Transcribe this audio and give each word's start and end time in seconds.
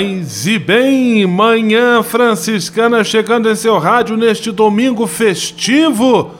Paz 0.00 0.46
e 0.46 0.58
bem, 0.58 1.26
manhã 1.26 2.02
franciscana 2.02 3.04
chegando 3.04 3.50
em 3.50 3.54
seu 3.54 3.78
rádio 3.78 4.16
neste 4.16 4.50
domingo 4.50 5.06
festivo 5.06 6.30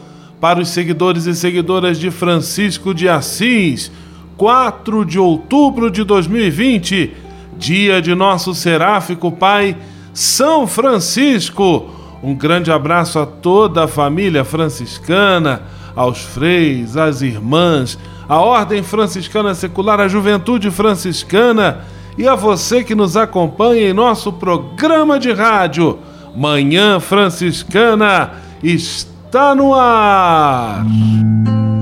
para 0.40 0.60
os 0.60 0.70
seguidores 0.70 1.26
e 1.26 1.36
seguidoras 1.36 1.98
de 1.98 2.10
Francisco 2.10 2.94
de 2.94 3.06
Assis, 3.06 3.92
4 4.38 5.04
de 5.04 5.18
outubro 5.18 5.90
de 5.90 6.04
2020, 6.04 7.12
dia 7.58 8.00
de 8.00 8.14
nosso 8.14 8.54
seráfico 8.54 9.30
pai 9.30 9.76
São 10.14 10.66
Francisco. 10.66 11.90
Um 12.22 12.34
grande 12.34 12.72
abraço 12.72 13.18
a 13.18 13.26
toda 13.26 13.84
a 13.84 13.88
família 13.88 14.42
franciscana, 14.42 15.60
aos 15.94 16.22
freis, 16.22 16.96
às 16.96 17.20
irmãs, 17.20 17.98
à 18.26 18.40
Ordem 18.40 18.82
Franciscana 18.82 19.54
Secular, 19.54 20.00
à 20.00 20.08
Juventude 20.08 20.70
Franciscana 20.70 21.84
e 22.20 22.28
a 22.28 22.34
você 22.34 22.84
que 22.84 22.94
nos 22.94 23.16
acompanha 23.16 23.88
em 23.88 23.94
nosso 23.94 24.30
programa 24.30 25.18
de 25.18 25.32
rádio. 25.32 25.98
Manhã 26.36 27.00
Franciscana 27.00 28.32
está 28.62 29.54
no 29.54 29.72
ar. 29.74 30.84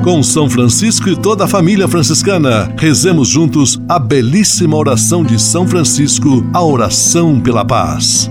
Com 0.05 0.22
São 0.22 0.48
Francisco 0.48 1.09
e 1.09 1.16
toda 1.16 1.44
a 1.44 1.48
família 1.48 1.89
franciscana, 1.89 2.72
rezemos 2.78 3.27
juntos 3.27 3.81
a 3.89 3.98
belíssima 3.98 4.77
oração 4.77 5.25
de 5.25 5.41
São 5.41 5.66
Francisco, 5.66 6.47
a 6.55 6.62
oração 6.62 7.41
pela 7.41 7.64
paz. 7.64 8.31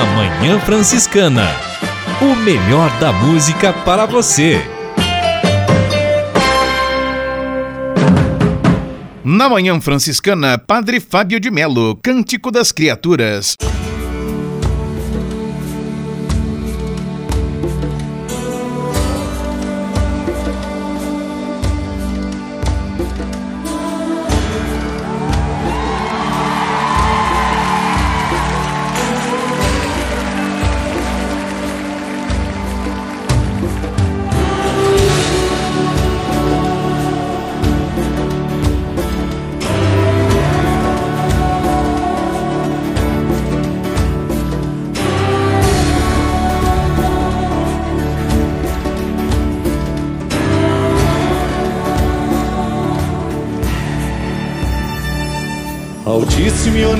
Na 0.00 0.06
Manhã 0.16 0.58
Franciscana. 0.60 1.46
O 2.22 2.34
melhor 2.34 2.90
da 2.98 3.12
música 3.12 3.70
para 3.70 4.06
você. 4.06 4.58
Na 9.22 9.46
Manhã 9.46 9.78
Franciscana, 9.78 10.56
Padre 10.56 11.00
Fábio 11.00 11.38
de 11.38 11.50
Melo, 11.50 11.98
Cântico 12.02 12.50
das 12.50 12.72
Criaturas. 12.72 13.56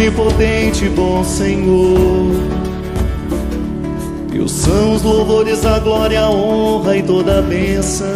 Onipotente, 0.01 0.89
bom 0.89 1.23
Senhor. 1.23 2.35
Teus 4.31 4.51
são 4.51 4.95
os 4.95 5.03
louvores, 5.03 5.67
a 5.67 5.79
glória, 5.79 6.23
a 6.23 6.31
honra 6.31 6.97
e 6.97 7.03
toda 7.03 7.39
a 7.39 7.43
bênção. 7.43 8.07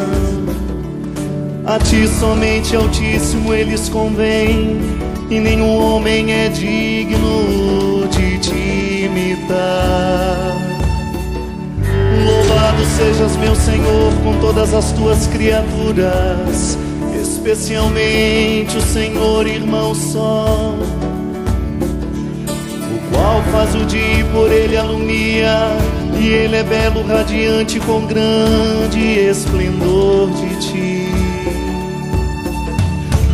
A 1.67 1.79
ti 1.79 2.09
somente, 2.09 2.75
Altíssimo, 2.75 3.53
eles 3.53 3.91
convêm, 3.91 4.81
e 5.31 5.39
nenhum 5.39 5.79
homem 5.79 6.33
é 6.33 6.49
digno 6.49 8.09
de 8.09 8.39
te 8.39 9.05
imitar. 9.05 10.57
Louvado 12.25 12.85
sejas, 12.97 13.37
meu 13.37 13.55
Senhor, 13.55 14.13
com 14.23 14.39
todas 14.41 14.73
as 14.73 14.91
tuas 14.93 15.27
criaturas 15.27 16.79
especialmente 17.45 18.79
o 18.79 18.81
Senhor, 18.81 19.47
irmão 19.47 19.95
só, 19.95 20.75
qual 23.25 23.43
faz 23.45 23.75
o 23.75 23.87
dia 23.87 24.21
e 24.21 24.25
por 24.25 24.53
ele 24.53 24.77
alumia, 24.77 25.79
e 26.21 26.29
ele 26.29 26.57
é 26.57 26.63
belo, 26.63 27.07
radiante 27.07 27.81
com 27.81 28.05
grande 28.05 29.01
esplendor 29.31 30.29
de 30.33 30.57
ti. 30.61 31.09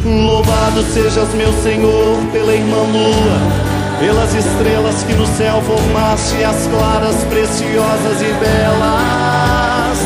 Louvado 0.05 0.83
sejas, 0.95 1.35
meu 1.35 1.53
Senhor, 1.65 2.19
pela 2.31 2.55
irmã 2.55 2.77
lua, 2.77 3.99
pelas 3.99 4.33
estrelas 4.33 5.03
que 5.03 5.13
no 5.15 5.27
céu 5.27 5.61
formaste, 5.61 6.45
as 6.45 6.69
claras, 6.69 7.17
preciosas 7.25 8.23
e 8.23 8.33
belas. 8.39 9.99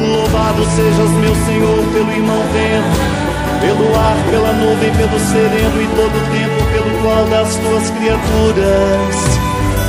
Louvado 0.00 0.64
sejas, 0.64 1.10
meu 1.10 1.34
Senhor, 1.44 1.84
pelo 1.92 2.10
irmão 2.10 2.42
vento 2.54 3.13
pelo 3.60 3.96
ar, 3.96 4.16
pela 4.30 4.52
nuvem, 4.52 4.92
pelo 4.94 5.18
sereno 5.18 5.82
e 5.82 5.86
todo 5.96 6.16
o 6.16 6.30
tempo 6.30 6.64
pelo 6.72 7.02
qual 7.02 7.24
das 7.26 7.56
tuas 7.56 7.90
criaturas 7.90 9.14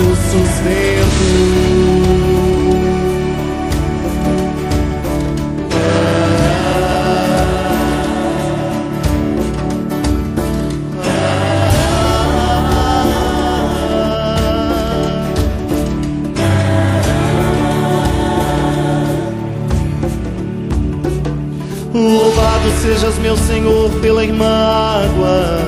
o 0.02 0.16
sustento. 0.16 1.75
Louvado 22.66 22.82
sejas, 22.82 23.20
meu 23.20 23.38
Senhor, 23.38 23.92
pela 24.02 24.24
água, 24.24 25.60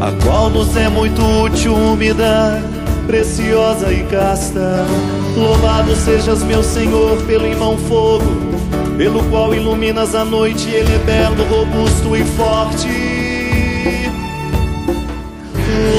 a 0.00 0.24
qual 0.24 0.50
nos 0.50 0.76
é 0.76 0.88
muito 0.88 1.22
útil, 1.22 1.72
úmida, 1.72 2.60
preciosa 3.06 3.92
e 3.92 4.02
casta. 4.04 4.84
Louvado 5.36 5.94
sejas, 5.94 6.42
meu 6.42 6.64
Senhor, 6.64 7.16
pelo 7.28 7.46
irmão 7.46 7.78
fogo, 7.78 8.24
pelo 8.96 9.22
qual 9.30 9.54
iluminas 9.54 10.16
a 10.16 10.24
noite. 10.24 10.68
Ele 10.68 10.92
é 10.92 10.98
belo, 10.98 11.44
robusto 11.44 12.16
e 12.16 12.24
forte. 12.24 12.88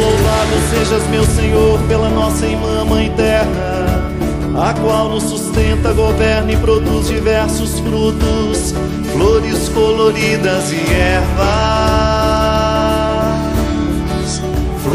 Louvado 0.01 0.55
sejas, 0.71 1.07
meu 1.07 1.23
Senhor, 1.23 1.79
pela 1.87 2.09
nossa 2.09 2.45
irmã 2.45 2.83
Mãe 2.83 3.09
Terra, 3.15 4.11
a 4.57 4.73
qual 4.73 5.07
nos 5.07 5.23
sustenta, 5.23 5.93
governa 5.93 6.51
e 6.51 6.57
produz 6.57 7.07
diversos 7.07 7.79
frutos, 7.79 8.73
flores 9.15 9.69
coloridas 9.69 10.71
e 10.71 10.93
ervas 10.93 11.95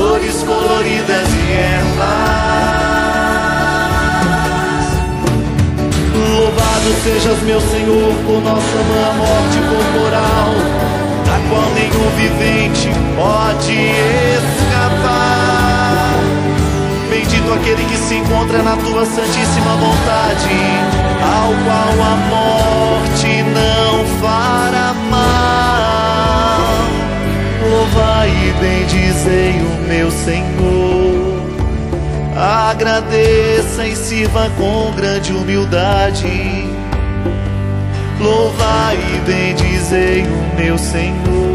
flores 0.01 0.43
coloridas 0.43 1.29
e 1.29 1.53
ervas. 1.53 2.01
Louvado 6.15 6.91
sejas, 7.03 7.43
meu 7.43 7.61
Senhor, 7.61 8.15
por 8.27 8.41
nossa 8.43 8.79
má 8.89 9.13
morte 9.15 9.59
corporal, 9.69 10.55
da 11.27 11.37
qual 11.49 11.69
nenhum 11.75 12.09
vivente 12.17 12.89
pode 13.17 13.75
escapar. 14.37 15.50
Bendito 17.51 17.55
aquele 17.55 17.85
que 17.85 17.97
se 17.97 18.15
encontra 18.15 18.63
na 18.63 18.77
tua 18.77 19.05
santíssima 19.05 19.75
vontade, 19.77 20.49
ao 21.21 21.49
qual 21.65 21.95
a 22.07 22.17
morte 22.31 23.43
não 23.43 24.05
fará 24.21 24.95
mal. 25.11 26.61
Louvai 27.69 28.29
e 28.31 28.53
bendizei 28.61 29.61
o 29.61 29.89
meu 29.89 30.11
Senhor. 30.11 31.41
Agradeça 32.37 33.87
e 33.87 33.97
sirva 33.97 34.51
com 34.57 34.93
grande 34.93 35.33
humildade. 35.33 36.69
Louvai 38.21 38.97
e 38.97 39.19
bendizei 39.27 40.23
o 40.23 40.57
meu 40.57 40.79
Senhor. 40.79 41.50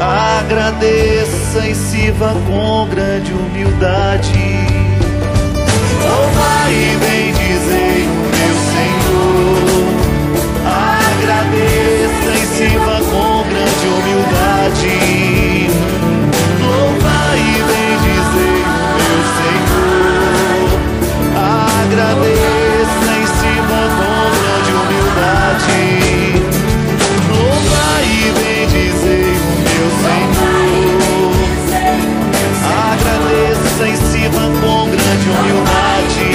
Agradeça 0.00 1.66
e 1.66 1.74
sirva 1.74 2.32
com 2.46 2.86
grande 2.88 3.32
humildade. 3.32 4.32
Louvai 6.00 6.72
e 6.72 6.96
bendizei 6.96 8.06
o 8.06 8.14
meu 8.30 8.54
Senhor. 8.70 9.88
Agradeça 11.18 12.30
e 12.32 12.46
sirva 12.46 12.96
com 13.10 13.42
grande 13.48 13.86
humildade. 13.88 14.96
Louva 16.62 17.18
e 17.36 17.38
bendizer 17.68 18.54
o 18.54 18.94
meu 19.02 19.20
Senhor. 19.48 20.78
Agradeça 21.84 22.57
cima 34.18 34.50
com 34.60 34.90
grande 34.90 35.28
humildade. 35.30 36.26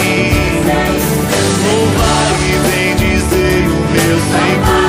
Louva 1.63 2.13
e 2.39 2.53
bendizer 2.69 3.67
o 3.67 3.81
meu 3.91 4.19
Senhor. 4.19 4.83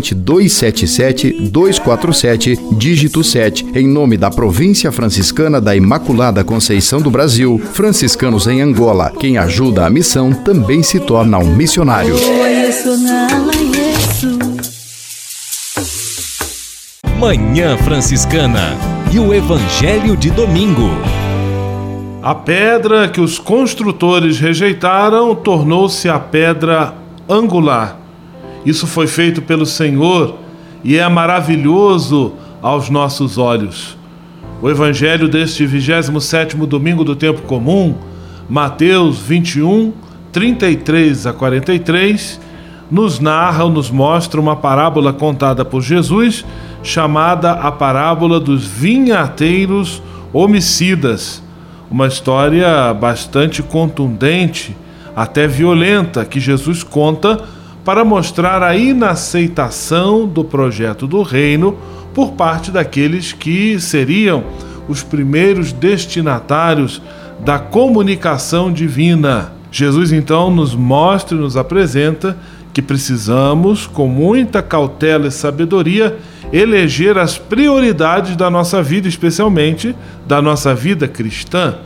corrente 0.00 0.16
277-247, 0.16 2.58
dígito 2.78 3.22
7, 3.22 3.66
em 3.74 3.86
nome 3.86 4.16
da 4.16 4.30
Província 4.30 4.90
Franciscana 4.90 5.60
da 5.60 5.76
Imaculada 5.76 6.42
Conceição 6.42 7.02
do 7.02 7.10
Brasil, 7.10 7.60
franciscanos 7.74 8.46
em 8.46 8.62
Angola. 8.62 9.12
Quem 9.18 9.36
ajuda 9.36 9.84
a 9.84 9.90
missão 9.90 10.32
também 10.32 10.82
se 10.82 10.98
torna 11.00 11.36
um 11.38 11.54
missionário. 11.54 12.14
Manhã 17.18 17.76
Franciscana 17.76 18.78
e 19.12 19.18
o 19.18 19.34
Evangelho 19.34 20.16
de 20.16 20.30
Domingo. 20.30 20.88
A 22.22 22.34
pedra 22.34 23.06
que 23.08 23.20
os 23.20 23.38
construtores 23.38 24.38
rejeitaram 24.38 25.34
tornou-se 25.34 26.08
a 26.08 26.18
pedra 26.18 26.94
angular 27.28 27.99
isso 28.64 28.86
foi 28.86 29.06
feito 29.06 29.40
pelo 29.40 29.64
Senhor 29.64 30.36
e 30.84 30.96
é 30.98 31.08
maravilhoso 31.08 32.34
aos 32.62 32.90
nossos 32.90 33.38
olhos. 33.38 33.96
O 34.62 34.68
evangelho 34.68 35.28
deste 35.28 35.66
27º 35.66 36.66
domingo 36.66 37.02
do 37.02 37.16
tempo 37.16 37.42
comum, 37.42 37.94
Mateus 38.48 39.18
21, 39.18 39.92
33 40.32 41.26
a 41.26 41.32
43, 41.32 42.40
nos 42.90 43.20
narra 43.20 43.64
ou 43.64 43.70
nos 43.70 43.90
mostra 43.90 44.40
uma 44.40 44.56
parábola 44.56 45.12
contada 45.12 45.64
por 45.64 45.80
Jesus, 45.80 46.44
chamada 46.82 47.52
a 47.52 47.72
parábola 47.72 48.38
dos 48.38 48.66
vinhateiros 48.66 50.02
homicidas. 50.32 51.42
Uma 51.90 52.06
história 52.06 52.92
bastante 52.92 53.62
contundente, 53.62 54.76
até 55.16 55.46
violenta, 55.46 56.24
que 56.24 56.38
Jesus 56.38 56.82
conta 56.82 57.42
para 57.84 58.04
mostrar 58.04 58.62
a 58.62 58.76
inaceitação 58.76 60.26
do 60.26 60.44
projeto 60.44 61.06
do 61.06 61.22
reino 61.22 61.76
por 62.14 62.32
parte 62.32 62.70
daqueles 62.70 63.32
que 63.32 63.80
seriam 63.80 64.44
os 64.88 65.02
primeiros 65.02 65.72
destinatários 65.72 67.00
da 67.44 67.58
comunicação 67.58 68.72
divina. 68.72 69.52
Jesus 69.70 70.12
então 70.12 70.50
nos 70.50 70.74
mostra 70.74 71.36
e 71.36 71.40
nos 71.40 71.56
apresenta 71.56 72.36
que 72.72 72.82
precisamos, 72.82 73.86
com 73.86 74.06
muita 74.06 74.62
cautela 74.62 75.26
e 75.26 75.30
sabedoria, 75.30 76.18
eleger 76.52 77.18
as 77.18 77.38
prioridades 77.38 78.36
da 78.36 78.50
nossa 78.50 78.82
vida, 78.82 79.08
especialmente 79.08 79.94
da 80.26 80.42
nossa 80.42 80.74
vida 80.74 81.08
cristã, 81.08 81.76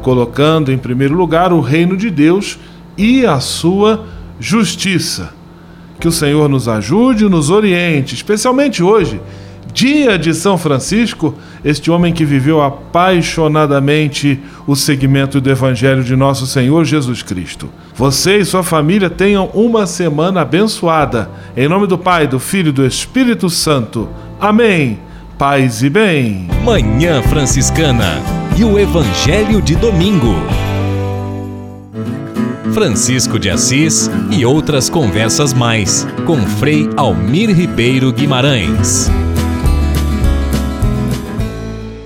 colocando 0.00 0.72
em 0.72 0.78
primeiro 0.78 1.14
lugar 1.14 1.52
o 1.52 1.60
reino 1.60 1.96
de 1.96 2.10
Deus 2.10 2.58
e 2.96 3.26
a 3.26 3.40
sua 3.40 4.04
justiça. 4.38 5.34
Que 5.98 6.08
o 6.08 6.12
Senhor 6.12 6.48
nos 6.48 6.68
ajude 6.68 7.24
e 7.24 7.28
nos 7.28 7.50
oriente, 7.50 8.14
especialmente 8.14 8.82
hoje, 8.82 9.20
dia 9.72 10.18
de 10.18 10.32
São 10.32 10.56
Francisco, 10.56 11.34
este 11.62 11.90
homem 11.90 12.12
que 12.12 12.24
viveu 12.24 12.62
apaixonadamente 12.62 14.40
o 14.66 14.74
segmento 14.74 15.40
do 15.40 15.50
Evangelho 15.50 16.02
de 16.02 16.16
nosso 16.16 16.46
Senhor 16.46 16.84
Jesus 16.84 17.22
Cristo. 17.22 17.68
Você 17.94 18.38
e 18.38 18.44
sua 18.44 18.62
família 18.62 19.10
tenham 19.10 19.50
uma 19.52 19.86
semana 19.86 20.40
abençoada. 20.40 21.30
Em 21.54 21.68
nome 21.68 21.86
do 21.86 21.98
Pai, 21.98 22.26
do 22.26 22.38
Filho 22.38 22.70
e 22.70 22.72
do 22.72 22.86
Espírito 22.86 23.50
Santo. 23.50 24.08
Amém. 24.40 24.98
Paz 25.38 25.82
e 25.82 25.90
bem. 25.90 26.48
Manhã 26.64 27.22
Franciscana 27.22 28.22
e 28.56 28.64
o 28.64 28.78
Evangelho 28.78 29.60
de 29.60 29.76
Domingo. 29.76 30.34
Francisco 32.76 33.38
de 33.38 33.48
Assis 33.48 34.10
e 34.30 34.44
outras 34.44 34.90
conversas 34.90 35.54
mais 35.54 36.06
com 36.26 36.36
Frei 36.42 36.86
Almir 36.94 37.48
Ribeiro 37.48 38.12
Guimarães. 38.12 39.10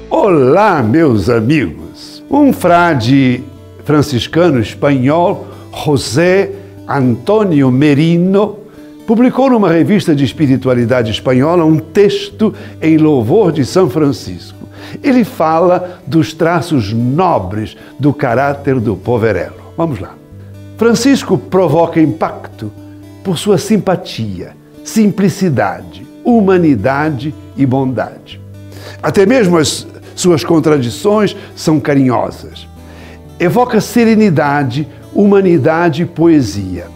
Olá, 0.08 0.80
meus 0.80 1.28
amigos. 1.28 2.22
Um 2.30 2.52
frade 2.52 3.42
franciscano 3.84 4.60
espanhol, 4.60 5.48
José 5.84 6.52
Antônio 6.86 7.68
Merino, 7.72 8.60
publicou 9.08 9.50
numa 9.50 9.72
revista 9.72 10.14
de 10.14 10.24
espiritualidade 10.24 11.10
espanhola 11.10 11.64
um 11.64 11.80
texto 11.80 12.54
em 12.80 12.96
louvor 12.96 13.50
de 13.50 13.64
São 13.64 13.90
Francisco. 13.90 14.68
Ele 15.02 15.24
fala 15.24 16.00
dos 16.06 16.32
traços 16.32 16.92
nobres 16.92 17.76
do 17.98 18.14
caráter 18.14 18.78
do 18.78 18.94
poverello. 18.94 19.72
Vamos 19.76 19.98
lá. 19.98 20.19
Francisco 20.80 21.36
provoca 21.36 22.00
impacto 22.00 22.72
por 23.22 23.36
sua 23.36 23.58
simpatia, 23.58 24.56
simplicidade, 24.82 26.06
humanidade 26.24 27.34
e 27.54 27.66
bondade. 27.66 28.40
Até 29.02 29.26
mesmo 29.26 29.58
as 29.58 29.86
suas 30.16 30.42
contradições 30.42 31.36
são 31.54 31.78
carinhosas. 31.78 32.66
Evoca 33.38 33.78
serenidade, 33.78 34.88
humanidade 35.12 36.04
e 36.04 36.06
poesia. 36.06 36.86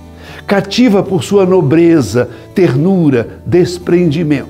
Cativa 0.46 1.02
por 1.02 1.22
sua 1.22 1.44
nobreza, 1.44 2.30
ternura, 2.54 3.40
desprendimento. 3.44 4.48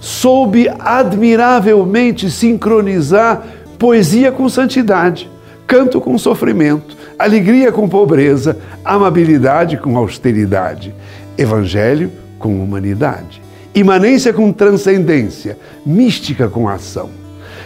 Soube 0.00 0.70
admiravelmente 0.78 2.30
sincronizar 2.30 3.44
poesia 3.78 4.32
com 4.32 4.48
santidade, 4.48 5.30
canto 5.66 6.00
com 6.00 6.16
sofrimento, 6.18 6.96
alegria 7.18 7.72
com 7.72 7.88
pobreza, 7.88 8.58
amabilidade 8.84 9.76
com 9.76 9.96
austeridade, 9.96 10.94
evangelho 11.36 12.10
com 12.38 12.62
humanidade, 12.62 13.40
imanência 13.74 14.32
com 14.32 14.52
transcendência, 14.52 15.56
mística 15.84 16.48
com 16.48 16.68
ação, 16.68 17.10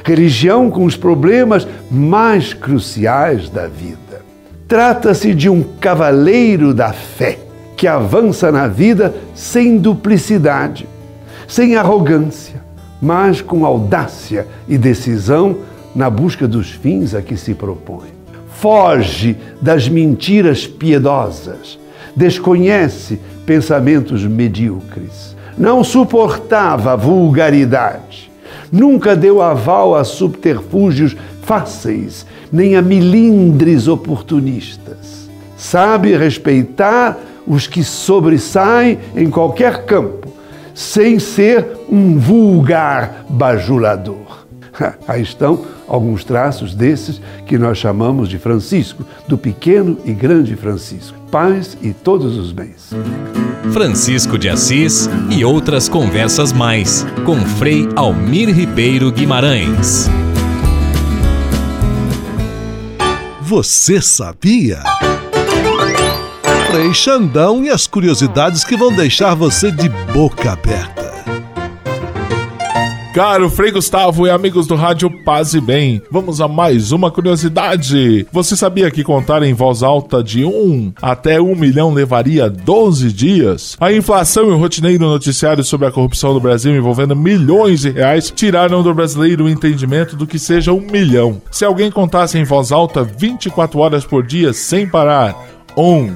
religião 0.04 0.70
com 0.70 0.84
os 0.84 0.96
problemas 0.96 1.66
mais 1.90 2.52
cruciais 2.54 3.48
da 3.50 3.66
vida. 3.66 4.24
Trata-se 4.68 5.34
de 5.34 5.48
um 5.48 5.62
cavaleiro 5.62 6.74
da 6.74 6.92
fé 6.92 7.38
que 7.76 7.86
avança 7.86 8.50
na 8.50 8.66
vida 8.66 9.14
sem 9.34 9.78
duplicidade, 9.78 10.88
sem 11.46 11.76
arrogância, 11.76 12.64
mas 13.00 13.40
com 13.40 13.64
audácia 13.64 14.46
e 14.68 14.78
decisão 14.78 15.58
na 15.96 16.08
busca 16.08 16.46
dos 16.46 16.70
fins 16.70 17.14
a 17.14 17.22
que 17.22 17.36
se 17.36 17.54
propõe 17.54 18.16
foge 18.56 19.36
das 19.60 19.88
mentiras 19.88 20.66
piedosas, 20.66 21.78
desconhece 22.14 23.20
pensamentos 23.44 24.24
medíocres, 24.24 25.36
não 25.56 25.84
suportava 25.84 26.92
a 26.92 26.96
vulgaridade, 26.96 28.30
nunca 28.72 29.14
deu 29.14 29.42
aval 29.42 29.94
a 29.94 30.04
subterfúgios 30.04 31.14
fáceis, 31.42 32.26
nem 32.50 32.76
a 32.76 32.82
milindres 32.82 33.88
oportunistas. 33.88 35.28
Sabe 35.56 36.16
respeitar 36.16 37.18
os 37.46 37.66
que 37.66 37.84
sobressaem 37.84 38.98
em 39.14 39.30
qualquer 39.30 39.84
campo, 39.84 40.28
sem 40.74 41.18
ser 41.18 41.66
um 41.88 42.18
vulgar 42.18 43.24
bajulador. 43.28 44.25
Aí 45.06 45.22
estão 45.22 45.64
alguns 45.86 46.24
traços 46.24 46.74
desses 46.74 47.20
que 47.46 47.58
nós 47.58 47.78
chamamos 47.78 48.28
de 48.28 48.38
Francisco, 48.38 49.04
do 49.26 49.38
pequeno 49.38 49.98
e 50.04 50.12
grande 50.12 50.56
Francisco. 50.56 51.16
Paz 51.30 51.76
e 51.82 51.92
todos 51.92 52.36
os 52.36 52.52
bens. 52.52 52.90
Francisco 53.72 54.38
de 54.38 54.48
Assis 54.48 55.08
e 55.30 55.44
outras 55.44 55.88
conversas 55.88 56.52
mais 56.52 57.04
com 57.24 57.36
Frei 57.40 57.88
Almir 57.96 58.54
Ribeiro 58.54 59.10
Guimarães. 59.10 60.08
Você 63.42 64.00
sabia? 64.00 64.82
Frei 66.70 66.92
Xandão 66.92 67.64
e 67.64 67.70
as 67.70 67.86
curiosidades 67.86 68.64
que 68.64 68.76
vão 68.76 68.92
deixar 68.92 69.34
você 69.34 69.70
de 69.70 69.88
boca 69.88 70.52
aberta. 70.52 71.05
Caro 73.16 73.48
Frei 73.48 73.70
Gustavo 73.70 74.26
e 74.26 74.30
amigos 74.30 74.66
do 74.66 74.74
Rádio 74.74 75.08
Paz 75.24 75.54
e 75.54 75.60
Bem, 75.62 76.02
vamos 76.10 76.38
a 76.38 76.46
mais 76.46 76.92
uma 76.92 77.10
curiosidade. 77.10 78.26
Você 78.30 78.54
sabia 78.54 78.90
que 78.90 79.02
contar 79.02 79.42
em 79.42 79.54
voz 79.54 79.82
alta 79.82 80.22
de 80.22 80.44
1 80.44 80.92
até 81.00 81.40
1 81.40 81.56
milhão 81.56 81.94
levaria 81.94 82.50
12 82.50 83.10
dias? 83.10 83.74
A 83.80 83.90
inflação 83.90 84.50
e 84.50 84.52
o 84.52 84.58
rotineiro 84.58 85.06
noticiário 85.06 85.64
sobre 85.64 85.86
a 85.86 85.90
corrupção 85.90 86.34
do 86.34 86.40
Brasil 86.40 86.76
envolvendo 86.76 87.16
milhões 87.16 87.80
de 87.80 87.88
reais 87.88 88.30
tiraram 88.30 88.82
do 88.82 88.92
brasileiro 88.92 89.46
o 89.46 89.48
entendimento 89.48 90.14
do 90.14 90.26
que 90.26 90.38
seja 90.38 90.74
um 90.74 90.80
milhão. 90.80 91.40
Se 91.50 91.64
alguém 91.64 91.90
contasse 91.90 92.36
em 92.36 92.44
voz 92.44 92.70
alta 92.70 93.02
24 93.02 93.80
horas 93.80 94.04
por 94.04 94.26
dia 94.26 94.52
sem 94.52 94.86
parar, 94.86 95.34
1, 95.74 96.14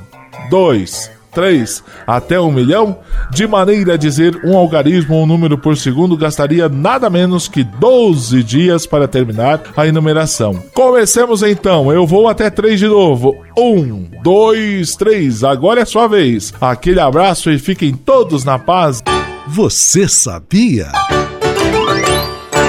2, 0.50 1.19
3 1.32 1.82
até 2.06 2.40
1 2.40 2.50
milhão, 2.50 2.98
de 3.30 3.46
maneira 3.46 3.94
a 3.94 3.96
dizer 3.96 4.40
um 4.44 4.56
algarismo 4.56 5.14
ou 5.14 5.22
um 5.22 5.26
número 5.26 5.56
por 5.56 5.76
segundo 5.76 6.16
gastaria 6.16 6.68
nada 6.68 7.08
menos 7.08 7.48
que 7.48 7.64
12 7.64 8.42
dias 8.42 8.86
para 8.86 9.08
terminar 9.08 9.62
a 9.76 9.86
enumeração. 9.86 10.62
Comecemos 10.74 11.42
então, 11.42 11.92
eu 11.92 12.06
vou 12.06 12.28
até 12.28 12.50
3 12.50 12.78
de 12.78 12.86
novo. 12.86 13.36
1, 13.56 14.22
2, 14.22 14.94
3, 14.96 15.44
agora 15.44 15.80
é 15.80 15.84
sua 15.84 16.06
vez. 16.06 16.52
Aquele 16.60 17.00
abraço 17.00 17.50
e 17.50 17.58
fiquem 17.58 17.92
todos 17.94 18.44
na 18.44 18.58
paz. 18.58 19.02
Você 19.46 20.08
sabia? 20.08 20.88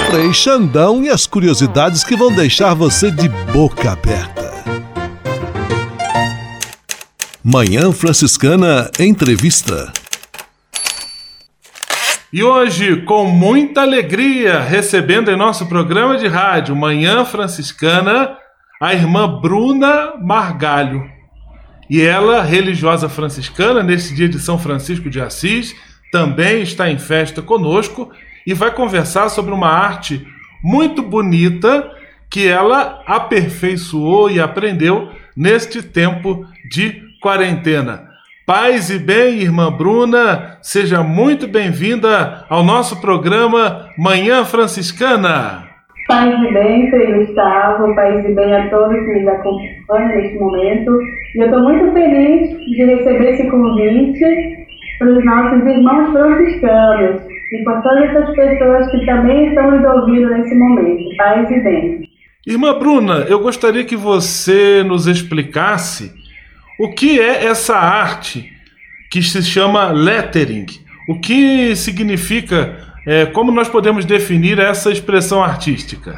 Frei 0.09 0.33
Xandão 0.33 1.01
e 1.03 1.09
as 1.09 1.25
curiosidades 1.25 2.03
que 2.03 2.17
vão 2.17 2.33
deixar 2.33 2.73
você 2.73 3.09
de 3.09 3.29
boca 3.29 3.91
aberta. 3.91 4.50
Manhã 7.43 7.91
Franciscana 7.91 8.91
Entrevista. 9.00 9.91
E 12.31 12.43
hoje, 12.43 12.98
com 13.01 13.25
muita 13.25 13.81
alegria, 13.81 14.60
recebendo 14.60 15.31
em 15.31 15.36
nosso 15.36 15.65
programa 15.65 16.19
de 16.19 16.27
rádio 16.27 16.75
Manhã 16.75 17.25
Franciscana, 17.25 18.38
a 18.79 18.93
irmã 18.93 19.41
Bruna 19.41 20.13
Margalho. 20.21 21.03
E 21.89 22.00
ela, 22.00 22.43
religiosa 22.43 23.10
franciscana, 23.10 23.81
nesse 23.81 24.13
dia 24.13 24.29
de 24.29 24.38
São 24.38 24.60
Francisco 24.60 25.10
de 25.10 25.19
Assis, 25.19 25.75
também 26.12 26.62
está 26.62 26.91
em 26.91 27.00
festa 27.00 27.41
conosco 27.41 28.12
e 28.45 28.53
vai 28.53 28.69
conversar 28.69 29.29
sobre 29.29 29.51
uma 29.51 29.67
arte 29.67 30.27
muito 30.63 31.01
bonita 31.01 31.89
que 32.29 32.48
ela 32.48 33.01
aperfeiçoou 33.07 34.29
e 34.29 34.39
aprendeu 34.39 35.10
neste 35.36 35.81
tempo 35.81 36.45
de 36.69 37.10
quarentena. 37.21 38.09
Paz 38.47 38.89
e 38.89 38.97
bem, 38.97 39.39
irmã 39.39 39.71
Bruna, 39.71 40.57
seja 40.61 41.03
muito 41.03 41.47
bem-vinda 41.47 42.43
ao 42.49 42.63
nosso 42.63 42.99
programa 42.99 43.85
Manhã 43.95 44.43
Franciscana. 44.43 45.69
Paz 46.07 46.33
e 46.43 46.51
bem, 46.51 46.89
Frei 46.89 47.13
Gustavo, 47.13 47.95
paz 47.95 48.25
e 48.25 48.33
bem 48.33 48.55
a 48.55 48.69
todos 48.71 48.97
que 48.97 49.19
nos 49.19 49.27
acompanham 49.27 50.07
neste 50.07 50.39
momento. 50.39 50.99
E 51.35 51.39
eu 51.39 51.45
estou 51.45 51.61
muito 51.61 51.93
feliz 51.93 52.57
de 52.57 52.85
receber 52.85 53.33
esse 53.35 53.49
convite 53.51 54.65
para 54.97 55.09
os 55.09 55.23
nossos 55.23 55.63
irmãos 55.65 56.11
franciscanos 56.11 57.21
e 57.51 57.63
para 57.63 57.81
todas 57.81 58.03
essas 58.09 58.35
pessoas 58.35 58.91
que 58.91 59.05
também 59.05 59.47
estão 59.49 59.69
nos 59.69 59.85
ouvindo 59.85 60.29
nesse 60.29 60.55
momento. 60.55 61.15
Paz 61.17 61.49
e 61.51 61.59
bem. 61.59 62.01
Irmã 62.47 62.77
Bruna, 62.79 63.25
eu 63.29 63.39
gostaria 63.39 63.85
que 63.85 63.95
você 63.95 64.83
nos 64.83 65.05
explicasse 65.05 66.20
o 66.83 66.89
que 66.95 67.19
é 67.19 67.45
essa 67.45 67.75
arte 67.75 68.51
que 69.11 69.21
se 69.21 69.43
chama 69.43 69.91
lettering? 69.91 70.65
O 71.07 71.21
que 71.21 71.75
significa, 71.75 72.75
é, 73.05 73.27
como 73.27 73.51
nós 73.51 73.69
podemos 73.69 74.03
definir 74.03 74.57
essa 74.57 74.89
expressão 74.89 75.43
artística? 75.43 76.15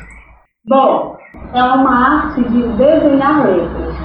Bom, 0.66 1.18
é 1.54 1.62
uma 1.62 2.28
arte 2.28 2.44
de 2.46 2.62
desenhar 2.78 3.46
letras. 3.46 3.96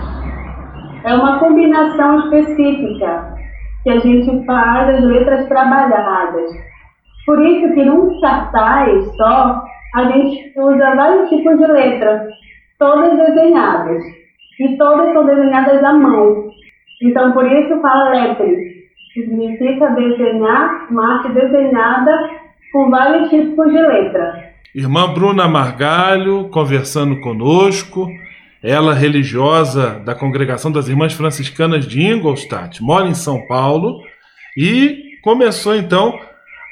É 1.04 1.14
uma 1.14 1.38
combinação 1.38 2.24
específica 2.24 3.36
que 3.84 3.90
a 3.90 4.00
gente 4.00 4.44
faz 4.44 4.96
as 4.96 5.04
letras 5.04 5.46
trabalhadas. 5.46 6.50
Por 7.24 7.40
isso 7.46 7.72
que 7.72 7.84
num 7.84 8.20
cartaz 8.20 9.04
só, 9.16 9.62
a 9.94 10.04
gente 10.06 10.52
usa 10.56 10.96
vários 10.96 11.28
tipos 11.28 11.56
de 11.56 11.66
letras, 11.68 12.28
todas 12.80 13.16
desenhadas 13.16 14.17
e 14.60 14.76
todas 14.76 15.12
são 15.12 15.26
desenhadas 15.26 15.82
à 15.84 15.92
mão. 15.92 16.50
Então, 17.02 17.32
por 17.32 17.46
isso 17.50 17.80
fala 17.80 18.10
lettering, 18.10 18.56
que 19.14 19.22
significa 19.24 19.90
desenhar, 19.90 20.88
uma 20.90 21.16
arte 21.16 21.32
desenhada 21.32 22.30
com 22.72 22.90
vários 22.90 23.30
tipos 23.30 23.70
de 23.70 23.80
letra. 23.80 24.48
Irmã 24.74 25.12
Bruna 25.12 25.48
Margalho 25.48 26.48
conversando 26.50 27.20
conosco 27.20 28.08
ela 28.62 28.92
religiosa 28.92 30.00
da 30.04 30.14
congregação 30.14 30.70
das 30.72 30.88
Irmãs 30.88 31.12
Franciscanas 31.12 31.86
de 31.86 32.02
Ingolstadt, 32.02 32.82
mora 32.82 33.06
em 33.06 33.14
São 33.14 33.46
Paulo 33.46 34.02
e 34.56 35.16
começou 35.22 35.76
então 35.76 36.18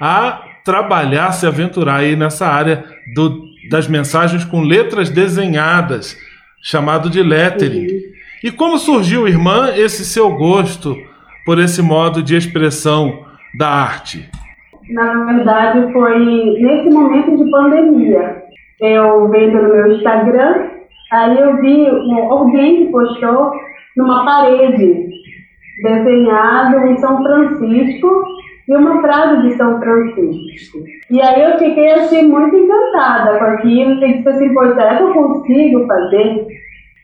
a 0.01 0.43
trabalhar, 0.65 1.31
se 1.33 1.47
aventurar 1.47 1.99
aí 1.99 2.17
nessa 2.17 2.47
área 2.47 2.85
do, 3.15 3.45
das 3.71 3.87
mensagens 3.87 4.45
com 4.45 4.63
letras 4.63 5.09
desenhadas, 5.09 6.19
chamado 6.63 7.09
de 7.11 7.23
lettering. 7.23 7.87
Uhum. 7.87 8.01
E 8.45 8.51
como 8.51 8.79
surgiu, 8.79 9.27
irmã, 9.27 9.71
esse 9.75 10.05
seu 10.05 10.31
gosto 10.37 10.97
por 11.45 11.59
esse 11.59 11.81
modo 11.81 12.23
de 12.23 12.37
expressão 12.37 13.25
da 13.57 13.69
arte? 13.69 14.29
Na 14.91 15.25
verdade, 15.25 15.93
foi 15.93 16.19
nesse 16.61 16.91
momento 16.91 17.37
de 17.37 17.51
pandemia. 17.51 18.43
Eu 18.81 19.29
vendo 19.31 19.63
no 19.63 19.69
meu 19.69 19.93
Instagram, 19.93 20.71
aí 21.13 21.39
eu 21.39 21.57
vi 21.61 21.89
alguém 22.31 22.87
que 22.87 22.93
postou 22.93 23.53
numa 23.97 24.25
parede 24.25 25.09
desenhado 25.83 26.77
um 26.79 26.97
São 26.99 27.23
Francisco 27.23 28.25
e 28.69 28.77
uma 28.77 29.01
frase 29.01 29.43
de 29.43 29.57
São 29.57 29.79
Francisco. 29.79 30.79
E 31.11 31.23
aí 31.23 31.43
eu 31.43 31.59
fiquei 31.59 31.93
assim 31.93 32.29
muito 32.29 32.57
encantada 32.57 33.39
com 33.39 33.45
aquilo 33.45 34.05
e 34.05 34.15
disse 34.15 34.29
assim, 34.29 34.53
pois 34.55 34.75
será 34.75 34.97
que 34.97 35.03
eu 35.05 35.13
consigo 35.13 35.87
fazer? 35.87 36.47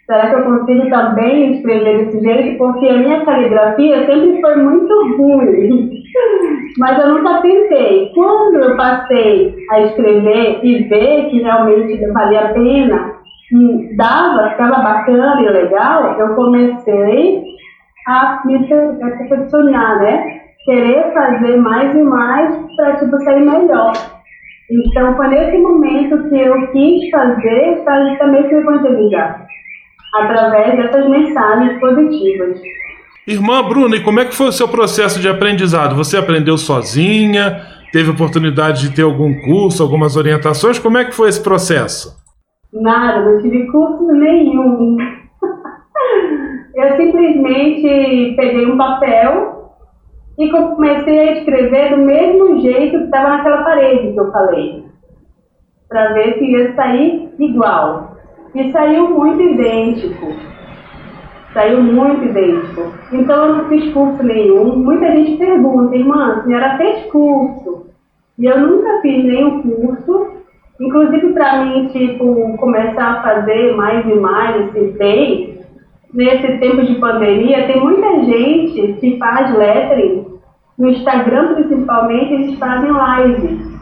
Será 0.06 0.28
que 0.28 0.34
eu 0.34 0.42
consigo 0.42 0.90
também 0.90 1.52
escrever 1.52 2.06
desse 2.06 2.20
jeito? 2.20 2.58
Porque 2.58 2.88
a 2.88 2.96
minha 2.96 3.24
caligrafia 3.24 4.04
sempre 4.04 4.40
foi 4.40 4.56
muito 4.56 5.16
ruim. 5.16 5.90
Mas 6.78 6.98
eu 6.98 7.14
nunca 7.14 7.40
tentei. 7.40 8.10
Quando 8.12 8.56
eu 8.56 8.76
passei 8.76 9.54
a 9.70 9.80
escrever 9.82 10.60
e 10.64 10.82
ver 10.84 11.28
que 11.30 11.42
realmente 11.42 12.04
valia 12.12 12.40
a 12.40 12.48
pena, 12.52 13.22
e 13.52 13.96
dava, 13.96 14.50
ficava 14.50 14.82
bacana 14.82 15.42
e 15.42 15.48
legal, 15.50 16.18
eu 16.18 16.34
comecei 16.34 17.44
a 18.08 18.42
me 18.46 18.66
perfeccionar, 18.66 20.00
né? 20.00 20.41
Querer 20.64 21.12
fazer 21.12 21.56
mais 21.56 21.94
e 21.94 22.02
mais 22.02 22.54
para 22.76 22.96
tipo, 22.96 23.16
sair 23.24 23.40
melhor. 23.40 23.92
Então, 24.70 25.16
foi 25.16 25.28
nesse 25.28 25.58
momento 25.58 26.28
que 26.28 26.40
eu 26.40 26.72
quis 26.72 27.10
fazer 27.10 27.82
para 27.84 28.10
justamente 28.10 28.54
me 28.54 28.60
evangelizar 28.60 29.46
através 30.14 30.76
dessas 30.76 31.08
mensagens 31.08 31.80
positivas. 31.80 32.60
Irmã 33.26 33.62
Bruna, 33.62 33.96
e 33.96 34.02
como 34.02 34.20
é 34.20 34.24
que 34.24 34.34
foi 34.34 34.48
o 34.48 34.52
seu 34.52 34.68
processo 34.68 35.20
de 35.20 35.28
aprendizado? 35.28 35.94
Você 35.96 36.16
aprendeu 36.16 36.56
sozinha? 36.58 37.60
Teve 37.92 38.10
oportunidade 38.10 38.88
de 38.88 38.96
ter 38.96 39.02
algum 39.02 39.34
curso, 39.42 39.82
algumas 39.82 40.16
orientações? 40.16 40.78
Como 40.78 40.98
é 40.98 41.04
que 41.04 41.14
foi 41.14 41.28
esse 41.28 41.42
processo? 41.42 42.16
Nada, 42.72 43.20
não 43.20 43.42
tive 43.42 43.66
curso 43.70 44.06
nenhum. 44.12 44.96
Eu 46.74 46.96
simplesmente 46.96 48.34
peguei 48.34 48.66
um 48.66 48.78
papel 48.78 49.61
e 50.38 50.50
comecei 50.50 51.18
a 51.18 51.32
escrever 51.38 51.90
do 51.90 52.02
mesmo 52.02 52.60
jeito 52.60 52.98
que 52.98 53.04
estava 53.04 53.36
naquela 53.36 53.64
parede 53.64 54.12
que 54.12 54.20
eu 54.20 54.32
falei, 54.32 54.84
para 55.88 56.12
ver 56.14 56.38
se 56.38 56.44
ia 56.44 56.74
sair 56.74 57.28
igual. 57.38 58.16
E 58.54 58.70
saiu 58.70 59.10
muito 59.10 59.42
idêntico. 59.42 60.26
Saiu 61.52 61.82
muito 61.82 62.24
idêntico. 62.24 62.92
Então 63.12 63.46
eu 63.46 63.56
não 63.56 63.68
fiz 63.68 63.92
curso 63.92 64.22
nenhum. 64.22 64.76
Muita 64.76 65.10
gente 65.10 65.36
pergunta, 65.36 65.94
irmã, 65.94 66.32
a 66.32 66.42
senhora 66.44 66.76
fez 66.76 67.10
curso? 67.10 67.86
E 68.38 68.46
eu 68.46 68.58
nunca 68.58 69.00
fiz 69.00 69.24
nenhum 69.24 69.62
curso. 69.62 70.32
Inclusive 70.80 71.32
para 71.32 71.64
mim, 71.64 71.88
tipo, 71.88 72.56
começar 72.56 73.12
a 73.12 73.22
fazer 73.22 73.76
mais 73.76 74.04
e 74.06 74.14
mais 74.14 74.66
esse 74.66 74.98
bem, 74.98 75.51
nesse 76.12 76.58
tempo 76.58 76.84
de 76.84 76.94
pandemia, 76.96 77.66
tem 77.66 77.80
muita 77.80 78.24
gente 78.24 78.94
que 79.00 79.16
faz 79.18 79.56
lettering, 79.56 80.26
no 80.78 80.90
Instagram 80.90 81.54
principalmente, 81.54 82.32
eles 82.32 82.58
fazem 82.58 82.90
live. 82.90 83.72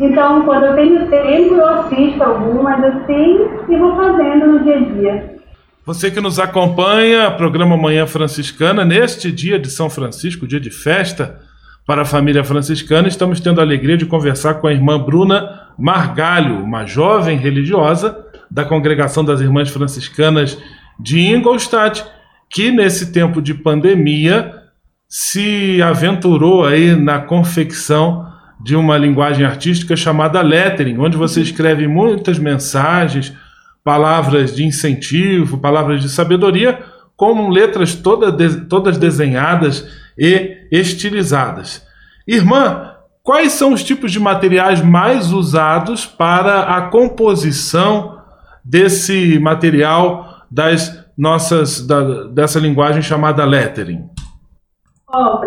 Então, 0.00 0.42
quando 0.42 0.66
eu 0.66 0.74
tenho 0.74 1.08
tempo, 1.08 1.54
eu 1.54 1.66
assisto 1.66 2.22
algumas 2.22 2.82
assim 2.84 3.46
e 3.68 3.76
vou 3.76 3.96
fazendo 3.96 4.46
no 4.46 4.64
dia 4.64 4.76
a 4.76 4.80
dia. 4.80 5.38
Você 5.84 6.10
que 6.10 6.20
nos 6.20 6.38
acompanha, 6.38 7.30
programa 7.30 7.76
Manhã 7.76 8.06
Franciscana, 8.06 8.84
neste 8.84 9.32
dia 9.32 9.58
de 9.58 9.70
São 9.70 9.88
Francisco, 9.88 10.46
dia 10.46 10.60
de 10.60 10.70
festa 10.70 11.40
para 11.86 12.02
a 12.02 12.04
família 12.04 12.44
franciscana, 12.44 13.08
estamos 13.08 13.40
tendo 13.40 13.60
a 13.60 13.64
alegria 13.64 13.96
de 13.96 14.04
conversar 14.04 14.54
com 14.54 14.66
a 14.66 14.72
irmã 14.72 14.98
Bruna 14.98 15.68
Margalho, 15.78 16.62
uma 16.62 16.84
jovem 16.84 17.38
religiosa 17.38 18.26
da 18.50 18.64
Congregação 18.64 19.24
das 19.24 19.40
Irmãs 19.40 19.70
Franciscanas 19.70 20.58
de 20.98 21.20
Ingolstadt, 21.20 22.04
que 22.50 22.70
nesse 22.70 23.12
tempo 23.12 23.40
de 23.40 23.54
pandemia 23.54 24.54
se 25.08 25.80
aventurou 25.82 26.64
aí 26.64 26.94
na 26.94 27.18
confecção 27.20 28.26
de 28.60 28.74
uma 28.74 28.98
linguagem 28.98 29.46
artística 29.46 29.94
chamada 29.94 30.40
lettering, 30.42 30.98
onde 30.98 31.16
você 31.16 31.40
escreve 31.40 31.86
muitas 31.86 32.38
mensagens, 32.38 33.32
palavras 33.84 34.54
de 34.54 34.64
incentivo, 34.64 35.58
palavras 35.58 36.02
de 36.02 36.08
sabedoria, 36.08 36.78
com 37.16 37.48
letras 37.48 37.94
toda 37.94 38.30
de, 38.30 38.66
todas 38.66 38.98
desenhadas 38.98 39.88
e 40.18 40.66
estilizadas. 40.70 41.82
Irmã, 42.26 42.92
quais 43.22 43.52
são 43.52 43.72
os 43.72 43.82
tipos 43.82 44.12
de 44.12 44.20
materiais 44.20 44.82
mais 44.82 45.32
usados 45.32 46.04
para 46.04 46.76
a 46.76 46.82
composição 46.82 48.18
desse 48.64 49.38
material 49.38 50.27
das 50.50 51.06
nossas 51.16 51.86
da, 51.86 52.24
dessa 52.24 52.58
linguagem 52.58 53.02
chamada 53.02 53.44
lettering? 53.44 54.08
Oh, 55.12 55.40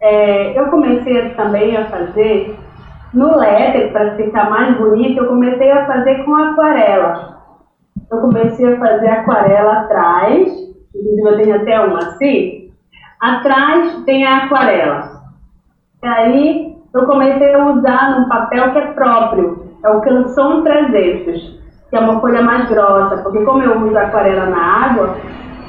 é, 0.00 0.58
eu 0.58 0.66
comecei 0.70 1.30
também 1.30 1.76
a 1.76 1.86
fazer 1.86 2.56
no 3.12 3.36
letter, 3.36 3.92
para 3.92 4.16
ficar 4.16 4.48
mais 4.48 4.76
bonito, 4.78 5.18
eu 5.18 5.28
comecei 5.28 5.70
a 5.70 5.86
fazer 5.86 6.24
com 6.24 6.34
aquarela. 6.34 7.42
Eu 8.10 8.20
comecei 8.20 8.74
a 8.74 8.78
fazer 8.78 9.08
aquarela 9.08 9.80
atrás, 9.80 10.48
inclusive 10.94 11.28
eu 11.28 11.36
tenho 11.36 11.56
até 11.56 11.80
uma 11.80 11.98
assim. 11.98 12.72
Atrás 13.20 14.02
tem 14.04 14.26
a 14.26 14.44
aquarela. 14.44 15.22
E 16.02 16.06
aí 16.06 16.76
eu 16.94 17.06
comecei 17.06 17.54
a 17.54 17.66
usar 17.66 18.18
num 18.18 18.28
papel 18.28 18.72
que 18.72 18.78
é 18.78 18.86
próprio, 18.92 19.76
é 19.84 19.88
o 19.88 20.00
Canson 20.00 20.62
300, 20.62 21.61
que 21.92 21.96
é 21.98 22.00
uma 22.00 22.22
folha 22.22 22.40
mais 22.40 22.70
grossa, 22.70 23.18
porque 23.18 23.44
como 23.44 23.62
eu 23.62 23.78
uso 23.82 23.98
aquarela 23.98 24.46
na 24.46 24.86
água, 24.86 25.14